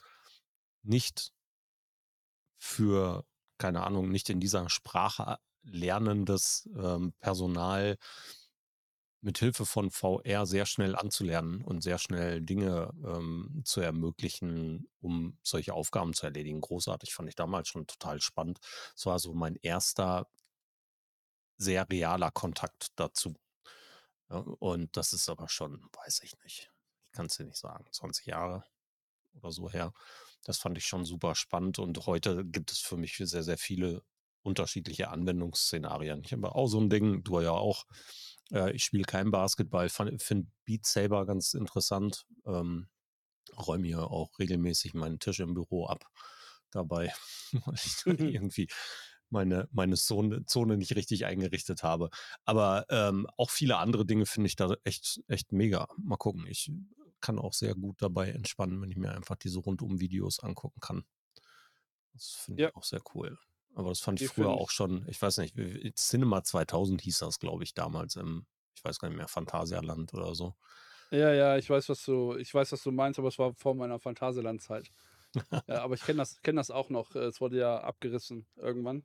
[0.83, 1.33] nicht
[2.59, 3.25] für,
[3.61, 7.99] keine Ahnung, nicht in dieser Sprache lernendes, ähm, Personal
[9.20, 15.38] mit Hilfe von VR sehr schnell anzulernen und sehr schnell Dinge, ähm, zu ermöglichen, um
[15.42, 16.62] solche Aufgaben zu erledigen.
[16.62, 18.59] Großartig, fand ich damals schon total spannend.
[18.96, 20.27] Es war so mein 1.
[21.59, 23.35] sehr realer Kontakt dazu.
[24.29, 26.70] Und das ist aber schon, weiß ich nicht,
[27.11, 28.64] ich kann's dir nicht sagen, 20 Jahre
[29.35, 29.92] oder so her.
[30.44, 34.03] Das fand ich schon super spannend und heute gibt es für mich sehr, sehr viele
[34.42, 36.22] unterschiedliche Anwendungsszenarien.
[36.24, 37.85] Ich habe auch so 'n Ding, du ja auch.
[38.53, 42.88] Äh, ich spiele keinen Basketball, finde Beat Saber ganz interessant, ähm,
[43.57, 46.07] räume mir auch regelmäßig meinen Tisch im Büro ab
[46.70, 47.12] dabei,
[47.66, 47.96] weil ich
[48.37, 48.68] irgendwie
[49.31, 52.11] meine meine Zone Zone nicht richtig eingerichtet habe.
[52.44, 55.88] Aber, ähm, auch viele andere Dinge finde ich da echt echt mega.
[55.98, 56.70] Mal gucken, ich
[57.21, 61.05] kann auch sehr gut dabei entspannen, wenn ich mir einfach diese Rundum-Videos angucken kann.
[62.13, 62.69] Das finde Ja.
[62.69, 63.39] ich auch sehr cool.
[63.75, 65.55] Aber das fand ich früher auch schon ich weiß nicht,
[65.97, 70.35] Cinema 2000 hieß das, glaube ich, damals im ich weiß gar nicht mehr, Phantasialand oder
[70.35, 70.55] so.
[71.13, 73.75] Ja, ja, ich weiß, was du ich weiß, was du meinst, aber es war vor
[73.75, 74.91] meiner Phantasialand-Zeit.
[75.69, 77.15] Ja, aber ich kenne das kenne das auch noch.
[77.15, 79.05] Äh, es wurde ja abgerissen irgendwann.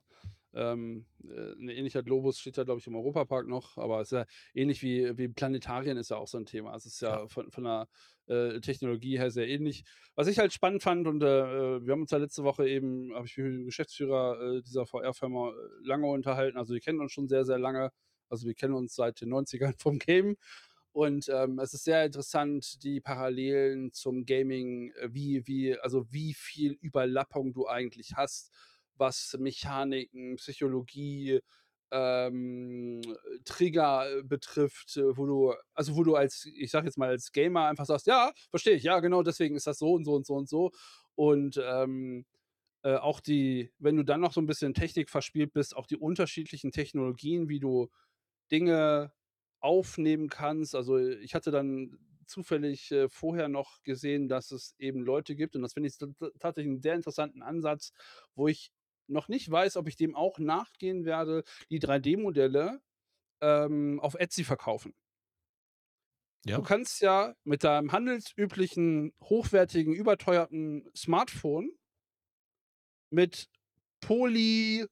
[0.56, 4.26] Ähm, äh, 'n ähnlicher Globus steht ja, glaube ich, im Europapark noch, aber ist ja
[4.54, 6.74] ähnlich wie wie Planetarien ist ja auch so 'n Thema.
[6.74, 7.16] Es ist Ja.
[7.16, 7.88] ja von von der,
[8.26, 9.84] äh, Technologie her sehr ähnlich.
[10.14, 11.26] Was ich halt spannend fand und, äh,
[11.84, 14.86] wir haben uns ja letzte Woche eben habe ich mich mit dem Geschäftsführer, äh, dieser
[14.86, 15.52] VR-Firma, äh,
[15.86, 16.56] lange unterhalten.
[16.58, 17.90] Also, wir kennen uns schon sehr, sehr lange.
[18.28, 20.36] Also, wir kennen uns seit den 90ern vom Gamen
[20.92, 26.34] und, ähm, es ist sehr interessant, die Parallelen zum Gaming, äh, wie wie also, wie
[26.34, 28.52] viel Überlappung du eigentlich hast,
[28.98, 31.40] was Mechaniken, Psychologie,
[31.92, 33.02] ähm,
[33.44, 37.32] Trigger, äh, betrifft, äh, wo du also, wo du als ich sage jetzt mal, als
[37.32, 38.82] Gamer einfach sagst: „Ja, verstehe ich.
[38.84, 40.72] Ja, genau deswegen ist das so und so und so und so.“
[41.16, 42.26] Und, ähm,
[42.84, 45.96] äh, auch die wenn du dann noch so 'n bisschen Technik verspielt bist, auch die
[45.98, 47.88] unterschiedlichen Technologien, wie du
[48.52, 49.12] Dinge
[49.60, 50.74] aufnehmen kannst.
[50.76, 55.62] Also, ich hatte dann zufällig, äh, vorher noch gesehen, dass es eben Leute gibt und
[55.62, 55.98] das finde ich
[56.40, 57.92] tatsächlich 'n sehr interessanten Ansatz,
[58.36, 58.70] wo ich
[59.08, 62.80] noch nicht weiß, ob ich dem auch nachgehen werde, die 3D-Modelle,
[63.42, 64.94] ähm, auf Etsy verkaufen.
[66.56, 66.62] Du Ja.
[66.62, 71.70] kannst ja mit deinem handelsüblichen, hochwertigen, überteuerten Smartphone
[73.12, 73.48] mit
[74.00, 74.88] Polykinetik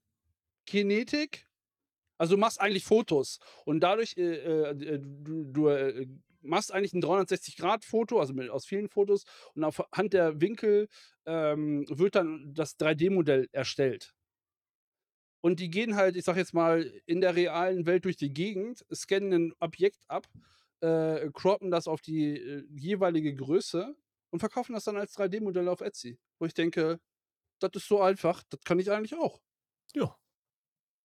[2.18, 6.06] also, du machst eigentlich Fotos und dadurch, äh, äh, äh, du du, äh,
[6.44, 10.88] machst eigentlich 'n 360°-Foto, also, mit aus vielen Fotos und auf Hand der Winkel,
[11.26, 14.12] ähm, wird dann das 3D-Modell erstellt.
[15.44, 18.82] Und die gehen halt, ich sage jetzt mal, in der realen Welt durch die Gegend,
[18.94, 20.26] scannen 'nen Objekt ab,
[20.80, 23.94] äh, croppen das auf die, äh, jeweilige Größe
[24.30, 26.18] und verkaufen das dann als 3D-Modell auf Etsy.
[26.38, 26.98] Wo ich denke:
[27.60, 29.40] „Das ist so einfach, das kann ich eigentlich auch.“
[29.94, 30.16] Ja.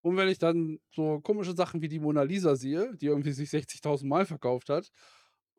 [0.03, 3.49] Und wenn ich dann so komische Sachen wie die Mona Lisa sehe, die irgendwie sich
[3.51, 4.89] 60.000 Mal verkauft hat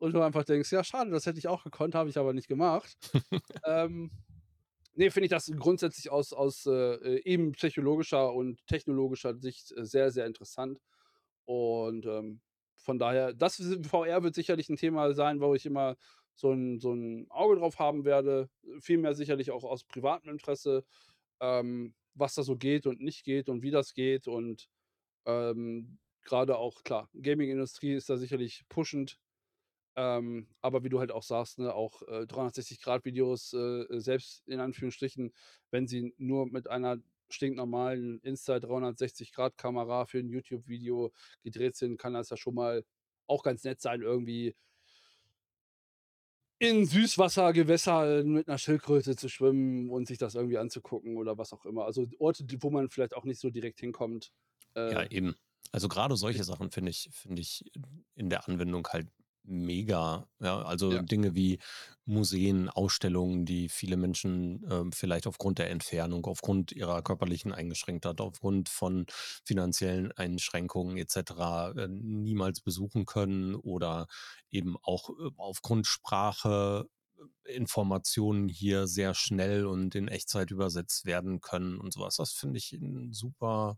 [0.01, 2.47] und du einfach denkst: „Ja, schade, das hätte ich auch gekonnt, habe ich aber nicht
[2.49, 2.97] gemacht.“
[3.65, 4.11] Ähm,
[4.95, 9.85] ne, finde ich das grundsätzlich aus aus, äh, äh, eben psychologischer und technologischer Sicht, äh,
[9.85, 10.79] sehr, sehr interessant.
[11.45, 12.41] Und, ähm,
[12.77, 15.97] von daher, das VR wird sicherlich 'n Thema sein, wo ich immer
[16.35, 18.49] so 'n so 'n Auge drauf haben werde,
[18.81, 20.85] vielmehr sicherlich auch aus privatem Interesse,
[21.41, 24.69] ähm, was da so geht und nicht geht und wie das geht und,
[25.27, 29.20] ähm, grade auch klar, Gaming-Industrie ist da sicherlich pushend.
[29.95, 35.33] Ähm, aber wie du halt auch sagst, ne, auch, äh, 360-Grad-Videos, äh, selbst in Anführungsstrichen,
[35.71, 36.97] wenn sie nur mit einer
[37.29, 41.11] stinknormalen Insta-360-Grad-Kamera für 'n YouTube-Video
[41.43, 42.85] gedreht sind, kann das ja schon mal
[43.27, 44.55] auch ganz nett sein, irgendwie
[46.59, 51.65] in Süßwassergewässern mit 'ner Schildkröte zu schwimmen und sich das irgendwie anzugucken oder was auch
[51.65, 51.85] immer.
[51.85, 54.31] Also, Orte, wo man vielleicht auch nicht so direkt hinkommt.
[54.89, 55.35] Ja, Äh eben.
[55.71, 57.63] Also, grade solche Sachen finde ich finde ich
[58.15, 59.07] in der Anwendung halt
[59.43, 60.61] mega, ja?
[60.63, 61.01] Also, Ja.
[61.01, 61.59] Dinge wie
[62.05, 68.69] Museen, Ausstellungen, die viele Menschen, ähm, vielleicht aufgrund der Entfernung, aufgrund ihrer körperlichen Eingeschränktheit, aufgrund
[68.69, 69.05] von
[69.45, 74.07] finanziellen Einschränkungen et cetera, äh, niemals besuchen können oder
[74.49, 76.87] eben auch, äh, aufgrund Sprache
[77.45, 82.15] äh, Informationen hier sehr schnell und in Echtzeit übersetzt werden können und so was.
[82.17, 82.77] Das finde ich
[83.11, 83.77] super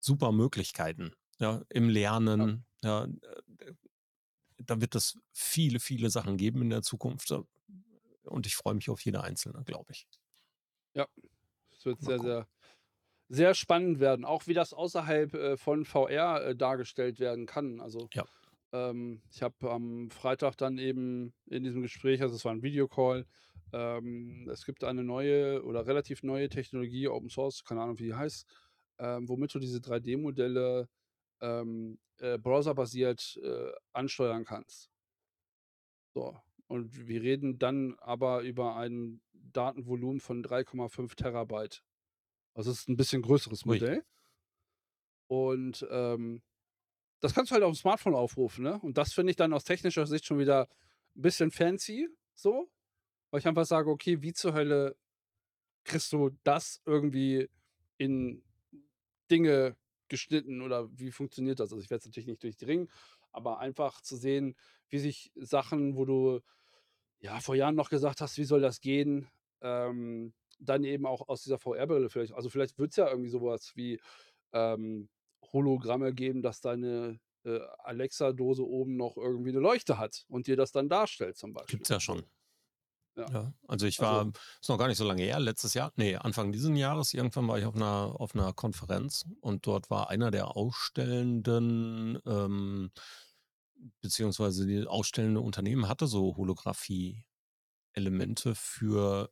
[0.00, 1.88] super Möglichkeiten, ja, im
[2.38, 2.46] Ja.
[2.46, 3.04] Lernen, ja.
[3.04, 3.08] Äh,
[3.48, 3.74] d
[4.66, 7.40] da wird es viele, viele Sachen geben in der Zukunft, äh,
[8.24, 10.06] und ich freue mich auf jede einzelne, glaube ich.
[10.96, 11.08] Ja,
[11.72, 12.20] es wird Mal sehr, gucken.
[12.20, 12.48] sehr
[13.30, 17.80] sehr spannend werden, auch wie das außerhalb, äh, von VR, äh, dargestellt werden kann.
[17.80, 18.24] Also, Ja.
[18.72, 23.26] ähm, ich habe am Freitag dann eben in diesem Gespräch also, es war 'n Videocall
[23.72, 28.14] ähm, es gibt eine neue oder relativ neue Technologie, Open Source, keine Ahnung, wie die
[28.14, 28.46] heißt,
[29.00, 30.88] ähm, womit du diese 3D-Modelle,
[31.40, 34.88] ähm, äh, browserbasiert, äh, ansteuern kannst.
[36.16, 36.36] So,
[36.68, 41.82] und wir reden dann aber über ein Datenvolumen von 3,5 Terabyte.
[42.54, 43.84] Also, es ist 'n bisschen größeres Ui.
[43.84, 44.04] Modell.
[45.30, 46.42] Und, ähm,
[47.20, 48.80] das kannst du halt aufm Smartphone aufrufen, ne?
[48.82, 50.68] Und das finde ich dann aus technischer Sicht schon wieder
[51.16, 52.70] 'n bisschen fancy so,
[53.30, 54.96] weil ich einfach sage: „Okay, wie zur Hölle
[55.84, 57.50] kriegst du das irgendwie
[57.98, 58.44] in
[59.30, 59.76] Dinge
[60.08, 62.90] geschnitten oder wie funktioniert das?“ Also, ich werde es natürlich nicht durchdringen,
[63.32, 64.56] aber einfach zu sehen,
[64.90, 66.40] wie sich Sachen, wo du,
[67.20, 69.28] ja, vor Jahren noch gesagt hast: „Wie soll das gehen?“
[69.62, 73.76] Ähm, dann eben auch aus dieser VR-Brille vielleicht also, vielleicht wird's ja irgendwie so was
[73.76, 74.00] wie,
[74.54, 75.08] ähm,
[75.52, 80.72] Hologramme geben, dass deine, äh, Alexa-Dose oben noch irgendwie 'ne Leuchte hat und dir das
[80.72, 82.24] dann darstellt zum Beispiel, Gibt's ja schon.
[83.16, 83.32] Ja.
[83.32, 86.18] Ja, also, ich Also war ist noch gar nicht so lange her, letztes Jahr ne,
[86.22, 90.30] Anfang diesen Jahres irgendwann war ich auf 'ner auf 'ner Konferenz und dort war einer
[90.30, 92.90] der Ausstellenden, ähm
[94.02, 97.44] beziehungsweise die ausstellende Unternehmen hatte so Holographie-Elemente
[98.54, 99.30] für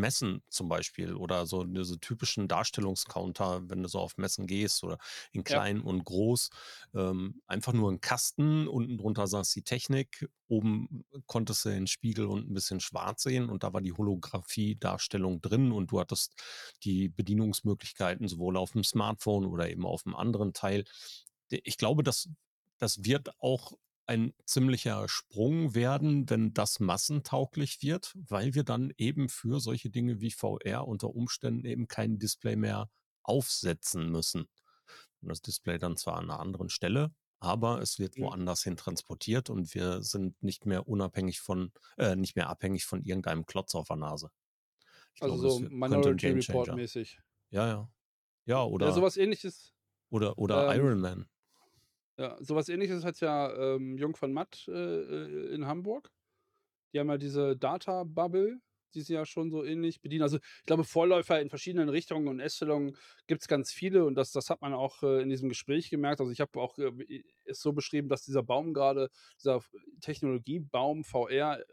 [0.00, 4.98] Messen zum Beispiel oder so diese typischen Darstellungscounter, wenn du so auf Messen gehst oder
[5.32, 5.62] in Ja.
[5.62, 6.50] klein und groß.
[6.94, 12.26] Ähm, einfach nur 'n Kasten, unten drunter saß die Technik, oben konntest du den Spiegel
[12.26, 16.34] und 'n bisschen schwarz sehen und da war die Holographie-Darstellung drin und du hattest
[16.84, 20.84] die Bedienungsmöglichkeiten sowohl aufm Smartphone oder eben aufm anderen Teil.
[21.50, 22.28] Ich glaube, das
[22.78, 23.72] das wird auch
[24.06, 30.20] ein ziemlicher Sprung werden, wenn das massentauglich wird, weil wir dann eben für solche Dinge
[30.20, 32.90] wie VR unter Umständen eben kein Display mehr
[33.22, 34.48] aufsetzen müssen.
[35.22, 38.22] Und das Display dann zwar an 'ner anderen Stelle, aber es wird Mhm.
[38.22, 43.02] woanders hin transportiert und wir sind nicht mehr unabhängig von äh, nicht mehr abhängig von
[43.04, 44.30] irgendeinem Klotz auf der Nase.
[45.14, 47.18] Ich Also, glaube, so Minority Report mäßig.
[47.50, 47.92] Ja, ja.
[48.46, 49.74] Ja, Ja, oder was Ähnliches
[50.10, 51.28] oder oder ähm Iron Man.
[52.22, 56.10] Ja, so was Ähnliches hat ja, ähm, Jung von Matt, äh, äh, in Hamburg.
[56.94, 58.60] Die haben ja diese Data Bubble,
[58.94, 60.22] die sie ja schon so ähnlich bedienen.
[60.22, 64.50] Also, ich glaube, Vorläufer in verschiedenen Richtungen und Ästelungen gibt's ganz viele und das das
[64.50, 66.20] hat man auch, äh, in diesem Gespräch gemerkt.
[66.20, 66.92] Also, ich habe auch, äh,
[67.46, 69.62] es so beschrieben, dass dieser Baum grade dieser
[70.02, 71.64] Technologiebaum VR, äh,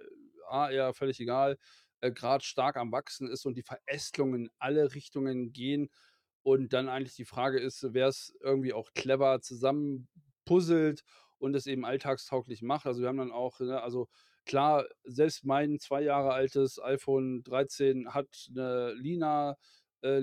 [0.50, 1.58] AR, völlig egal,
[2.02, 5.90] äh, grad stark am Wachsen ist und die Verästelungen in alle Richtungen gehen
[6.44, 9.42] und dann eigentlich die Frage ist, wer's irgendwie auch clever
[10.50, 11.04] zusammenpuzzelt
[11.40, 12.86] und es eben alltagstauglich macht.
[12.86, 14.08] Also, wir haben dann auch, ne also,
[14.46, 19.58] klar, selbst mein 2 Jahre altes iPhone 13 hat 'ne Lina
[20.02, 20.20] äh,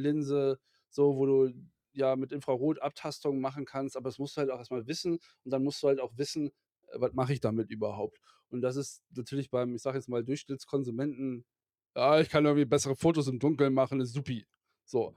[0.90, 1.52] so, wo du
[1.92, 5.50] ja mit Infrarotabtastung machen kannst, aber das musst du halt auch erst mal wissen und
[5.52, 6.48] dann musst du halt auch wissen:
[6.88, 8.18] „Äh, was mache ich damit überhaupt?“
[8.50, 11.44] Und das ist natürlich beim, ich sage jetzt mal, Durchschnittskonsumenten:
[11.96, 14.46] „Ja, ich kann irgendwie bessere Fotos im Dunkeln machen, ist supi.“
[14.84, 15.14] So.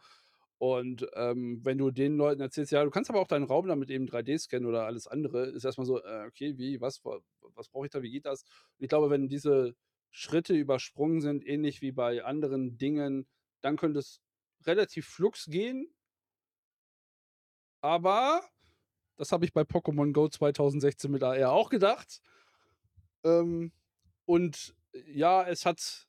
[0.59, 3.89] Und, ähm, wenn du den Leuten erzählst: „Ja, du kannst aber auch deinen Raum damit
[3.89, 7.19] eben 3D scannen oder alles andere“, ist erst mal so: „Äh, okay, wie, was, wa
[7.55, 8.43] was brauche ich da, wie geht das?“
[8.77, 9.75] Und ich glaube, wenn diese
[10.11, 13.27] Schritte übersprungen sind, ähnlich wie bei anderen Dingen,
[13.61, 14.21] dann könnte es
[14.65, 15.93] relativ flugs gehen.
[17.81, 18.41] Aber
[19.17, 22.21] das habe ich bei Pokémon Go 2016 mit AR auch gedacht.
[23.23, 23.71] Ähm,
[24.25, 24.75] und
[25.07, 26.08] ja, es hat,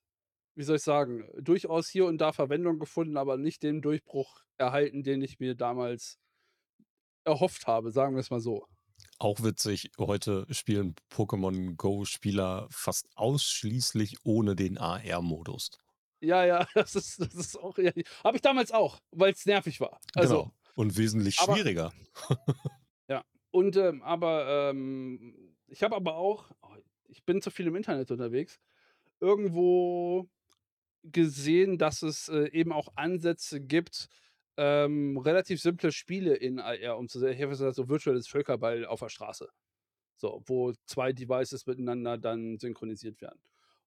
[0.60, 5.02] wie soll ich sagen, durchaus hier und da Verwendung gefunden, aber nicht den Durchbruch erhalten,
[5.02, 6.18] den ich mir damals
[7.24, 8.66] erhofft habe, sagen wir's mal so.
[9.18, 15.70] Auch witzig, heute spielen Pokémon Go-Spieler fast ausschließlich ohne den AR-Modus.
[16.20, 17.78] Ja, ja, das ist, das ist auch.
[17.78, 17.92] Ja,
[18.22, 19.98] habe ich damals auch, weil es nervig war.
[20.14, 20.54] Also, genau.
[20.74, 21.90] Und wesentlich aber, schwieriger.
[23.08, 26.76] ja, und ähm, aber ähm, ich habe aber auch, oh,
[27.08, 28.60] ich bin zu viel im Internet unterwegs,
[29.20, 30.28] irgendwo
[31.02, 34.08] gesehen, dass es äh, eben auch Ansätze gibt,
[34.56, 37.34] ähm, relativ simple Spiele in AR umzusetzen.
[37.34, 39.48] Ich habe gesagt, so virtuelles Völkerball auf der Straße.
[40.16, 43.40] So, wo zwei Devices miteinander dann synchronisiert werden.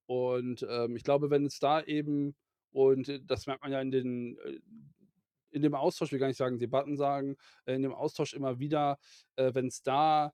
[0.08, 2.36] Und ähm, ich glaube, wenn es da eben,
[2.72, 4.60] und äh, das merkt man ja in den äh,
[5.52, 8.98] in dem Austausch, will gar nicht sagen Debatten sagen, äh, in dem Austausch immer wieder,
[9.36, 10.34] äh, wenn es da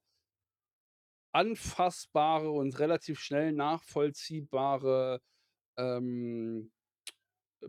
[1.32, 5.21] anfassbare und relativ schnell nachvollziehbare
[5.78, 6.72] ähm,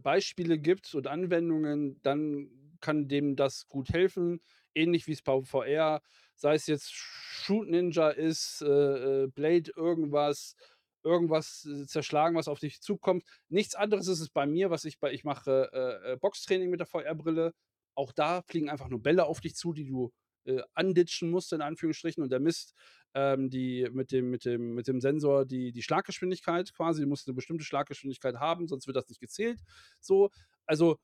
[0.02, 4.40] Beispiele gibt und Anwendungen, dann kann dem das gut helfen.
[4.74, 6.00] Ähnlich wie es bei VR,
[6.34, 10.54] sei es jetzt Shoot Ninja ist, äh, äh, Blade irgendwas,
[11.02, 13.24] irgendwas äh, zerschlagen, was auf dich zukommt.
[13.48, 16.80] Nichts anderes ist es bei mir, was ich bei, ich mache äh, äh Boxtraining mit
[16.80, 17.52] der VR-Brille.
[17.94, 20.12] Auch da fliegen einfach nur Bälle auf dich zu, die du
[20.44, 22.22] äh, anditschen musst, in Anführungsstrichen.
[22.22, 22.74] Und der misst
[23.14, 27.02] ähm, die, mit, dem, mit, dem, mit dem Sensor die, die Schlaggeschwindigkeit quasi.
[27.02, 29.60] Du musst eine bestimmte Schlaggeschwindigkeit haben, sonst wird das nicht gezählt.
[30.00, 30.30] So,
[30.66, 30.98] also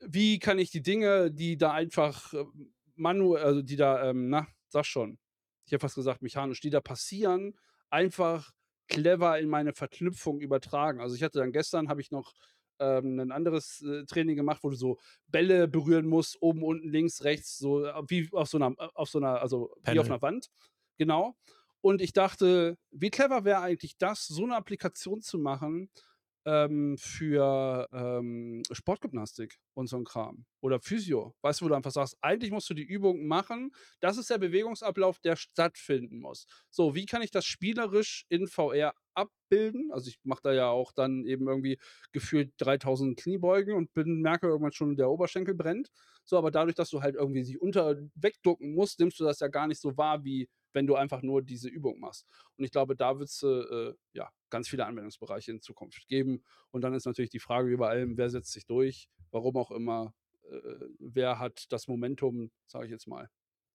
[0.00, 2.44] wie kann ich die Dinge, die da einfach äh,
[2.96, 5.18] manuell, also die da, ähm, na, sag schon,
[5.64, 7.54] ich habe fast gesagt mechanisch, die da passieren,
[7.90, 8.52] einfach
[8.88, 11.00] clever in meine Verknüpfung übertragen.
[11.00, 12.34] Also ich hatte dann gestern, habe ich noch
[12.82, 17.22] ähm, ein anderes äh, Training gemacht, wo du so Bälle berühren musst, oben, unten, links,
[17.24, 19.94] rechts, so äh, wie auf so einer, auf so einer, also Panel.
[19.94, 20.50] wie auf einer Wand.
[20.98, 21.34] Genau.
[21.80, 25.90] Und ich dachte, wie clever wäre eigentlich das, so eine Applikation zu machen,
[26.44, 31.34] ähm, für ähm, Sportgymnastik und so ein Kram oder Physio.
[31.42, 33.72] Weißt du, wo du einfach sagst, eigentlich musst du die Übung machen.
[34.00, 36.46] Das ist der Bewegungsablauf, der stattfinden muss.
[36.70, 39.90] So, wie kann ich das spielerisch in VR abbilden?
[39.92, 41.78] Also ich mache da ja auch dann eben irgendwie
[42.12, 45.90] gefühlt 3000 Kniebeugen und bin, merke irgendwann schon, der Oberschenkel brennt.
[46.24, 49.48] So, aber dadurch, dass du halt irgendwie sie unter wegducken musst, nimmst du das ja
[49.48, 52.26] gar nicht so wahr, wie wenn du einfach nur diese Übung machst.
[52.56, 56.44] Und ich glaube, da wird es äh, ja ganz viele Anwendungsbereiche in Zukunft geben.
[56.70, 60.14] Und dann ist natürlich die Frage über allem, wer setzt sich durch, warum auch immer,
[60.44, 60.58] äh,
[61.00, 63.28] wer hat das Momentum, sage ich jetzt mal.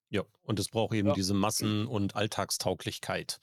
[0.10, 1.14] Ja, und es braucht eben ja.
[1.14, 3.40] diese Massen- und Alltagstauglichkeit.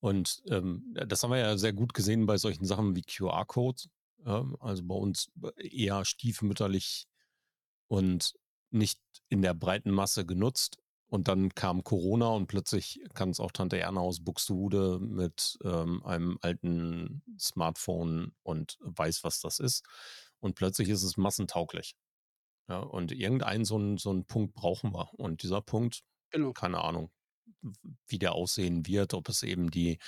[0.00, 3.88] Und ähm, das haben wir ja sehr gut gesehen bei solchen Sachen wie QR-Codes.
[4.26, 7.06] Ähm, also bei uns eher stiefmütterlich
[7.86, 8.34] und
[8.70, 10.81] nicht in der breiten Masse genutzt.
[11.12, 16.02] Und dann kam Corona und plötzlich kann es auch Tante Erna aus Buxtehude mit ähm,
[16.06, 19.84] einem alten Smartphone und weiß, was das ist.
[20.40, 21.96] Und plötzlich ist es massentauglich.
[22.66, 25.12] Ja, und irgendeinen so einen, so einen Punkt brauchen wir.
[25.12, 26.00] Und dieser Punkt,
[26.30, 26.54] genau.
[26.54, 27.10] keine Ahnung,
[28.06, 29.98] wie der aussehen wird, ob es eben die,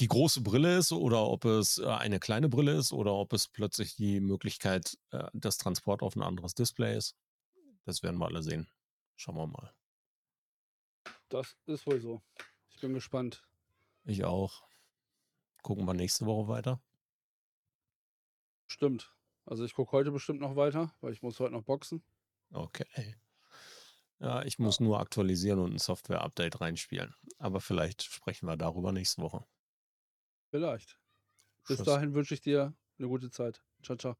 [0.00, 3.46] die große Brille ist oder ob es äh, eine kleine Brille ist oder ob es
[3.46, 7.14] plötzlich die Möglichkeit äh, des Transport auf ein anderes Display ist.
[7.84, 8.70] Das werden wir alle sehen.
[9.16, 9.74] Schauen wir mal.
[11.28, 12.22] Das ist wohl so.
[12.70, 13.46] Ich bin gespannt.
[14.04, 14.62] Ich auch.
[15.62, 16.82] Gucken wir nächste Woche weiter.
[18.66, 19.14] Stimmt.
[19.46, 22.02] Also ich gucke heute bestimmt noch weiter, weil ich muss heute noch boxen.
[22.52, 23.16] Okay.
[24.20, 27.14] Ja, ich muss nur aktualisieren und ein Software-Update reinspielen.
[27.38, 29.44] Aber vielleicht sprechen wir darüber nächste Woche.
[30.50, 30.98] Vielleicht.
[31.66, 31.86] Bis Schluss.
[31.86, 33.62] dahin wünsche ich dir eine gute Zeit.
[33.82, 34.16] Ciao, ciao.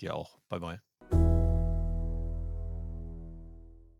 [0.00, 0.38] Dir auch.
[0.48, 0.91] Bye, bye.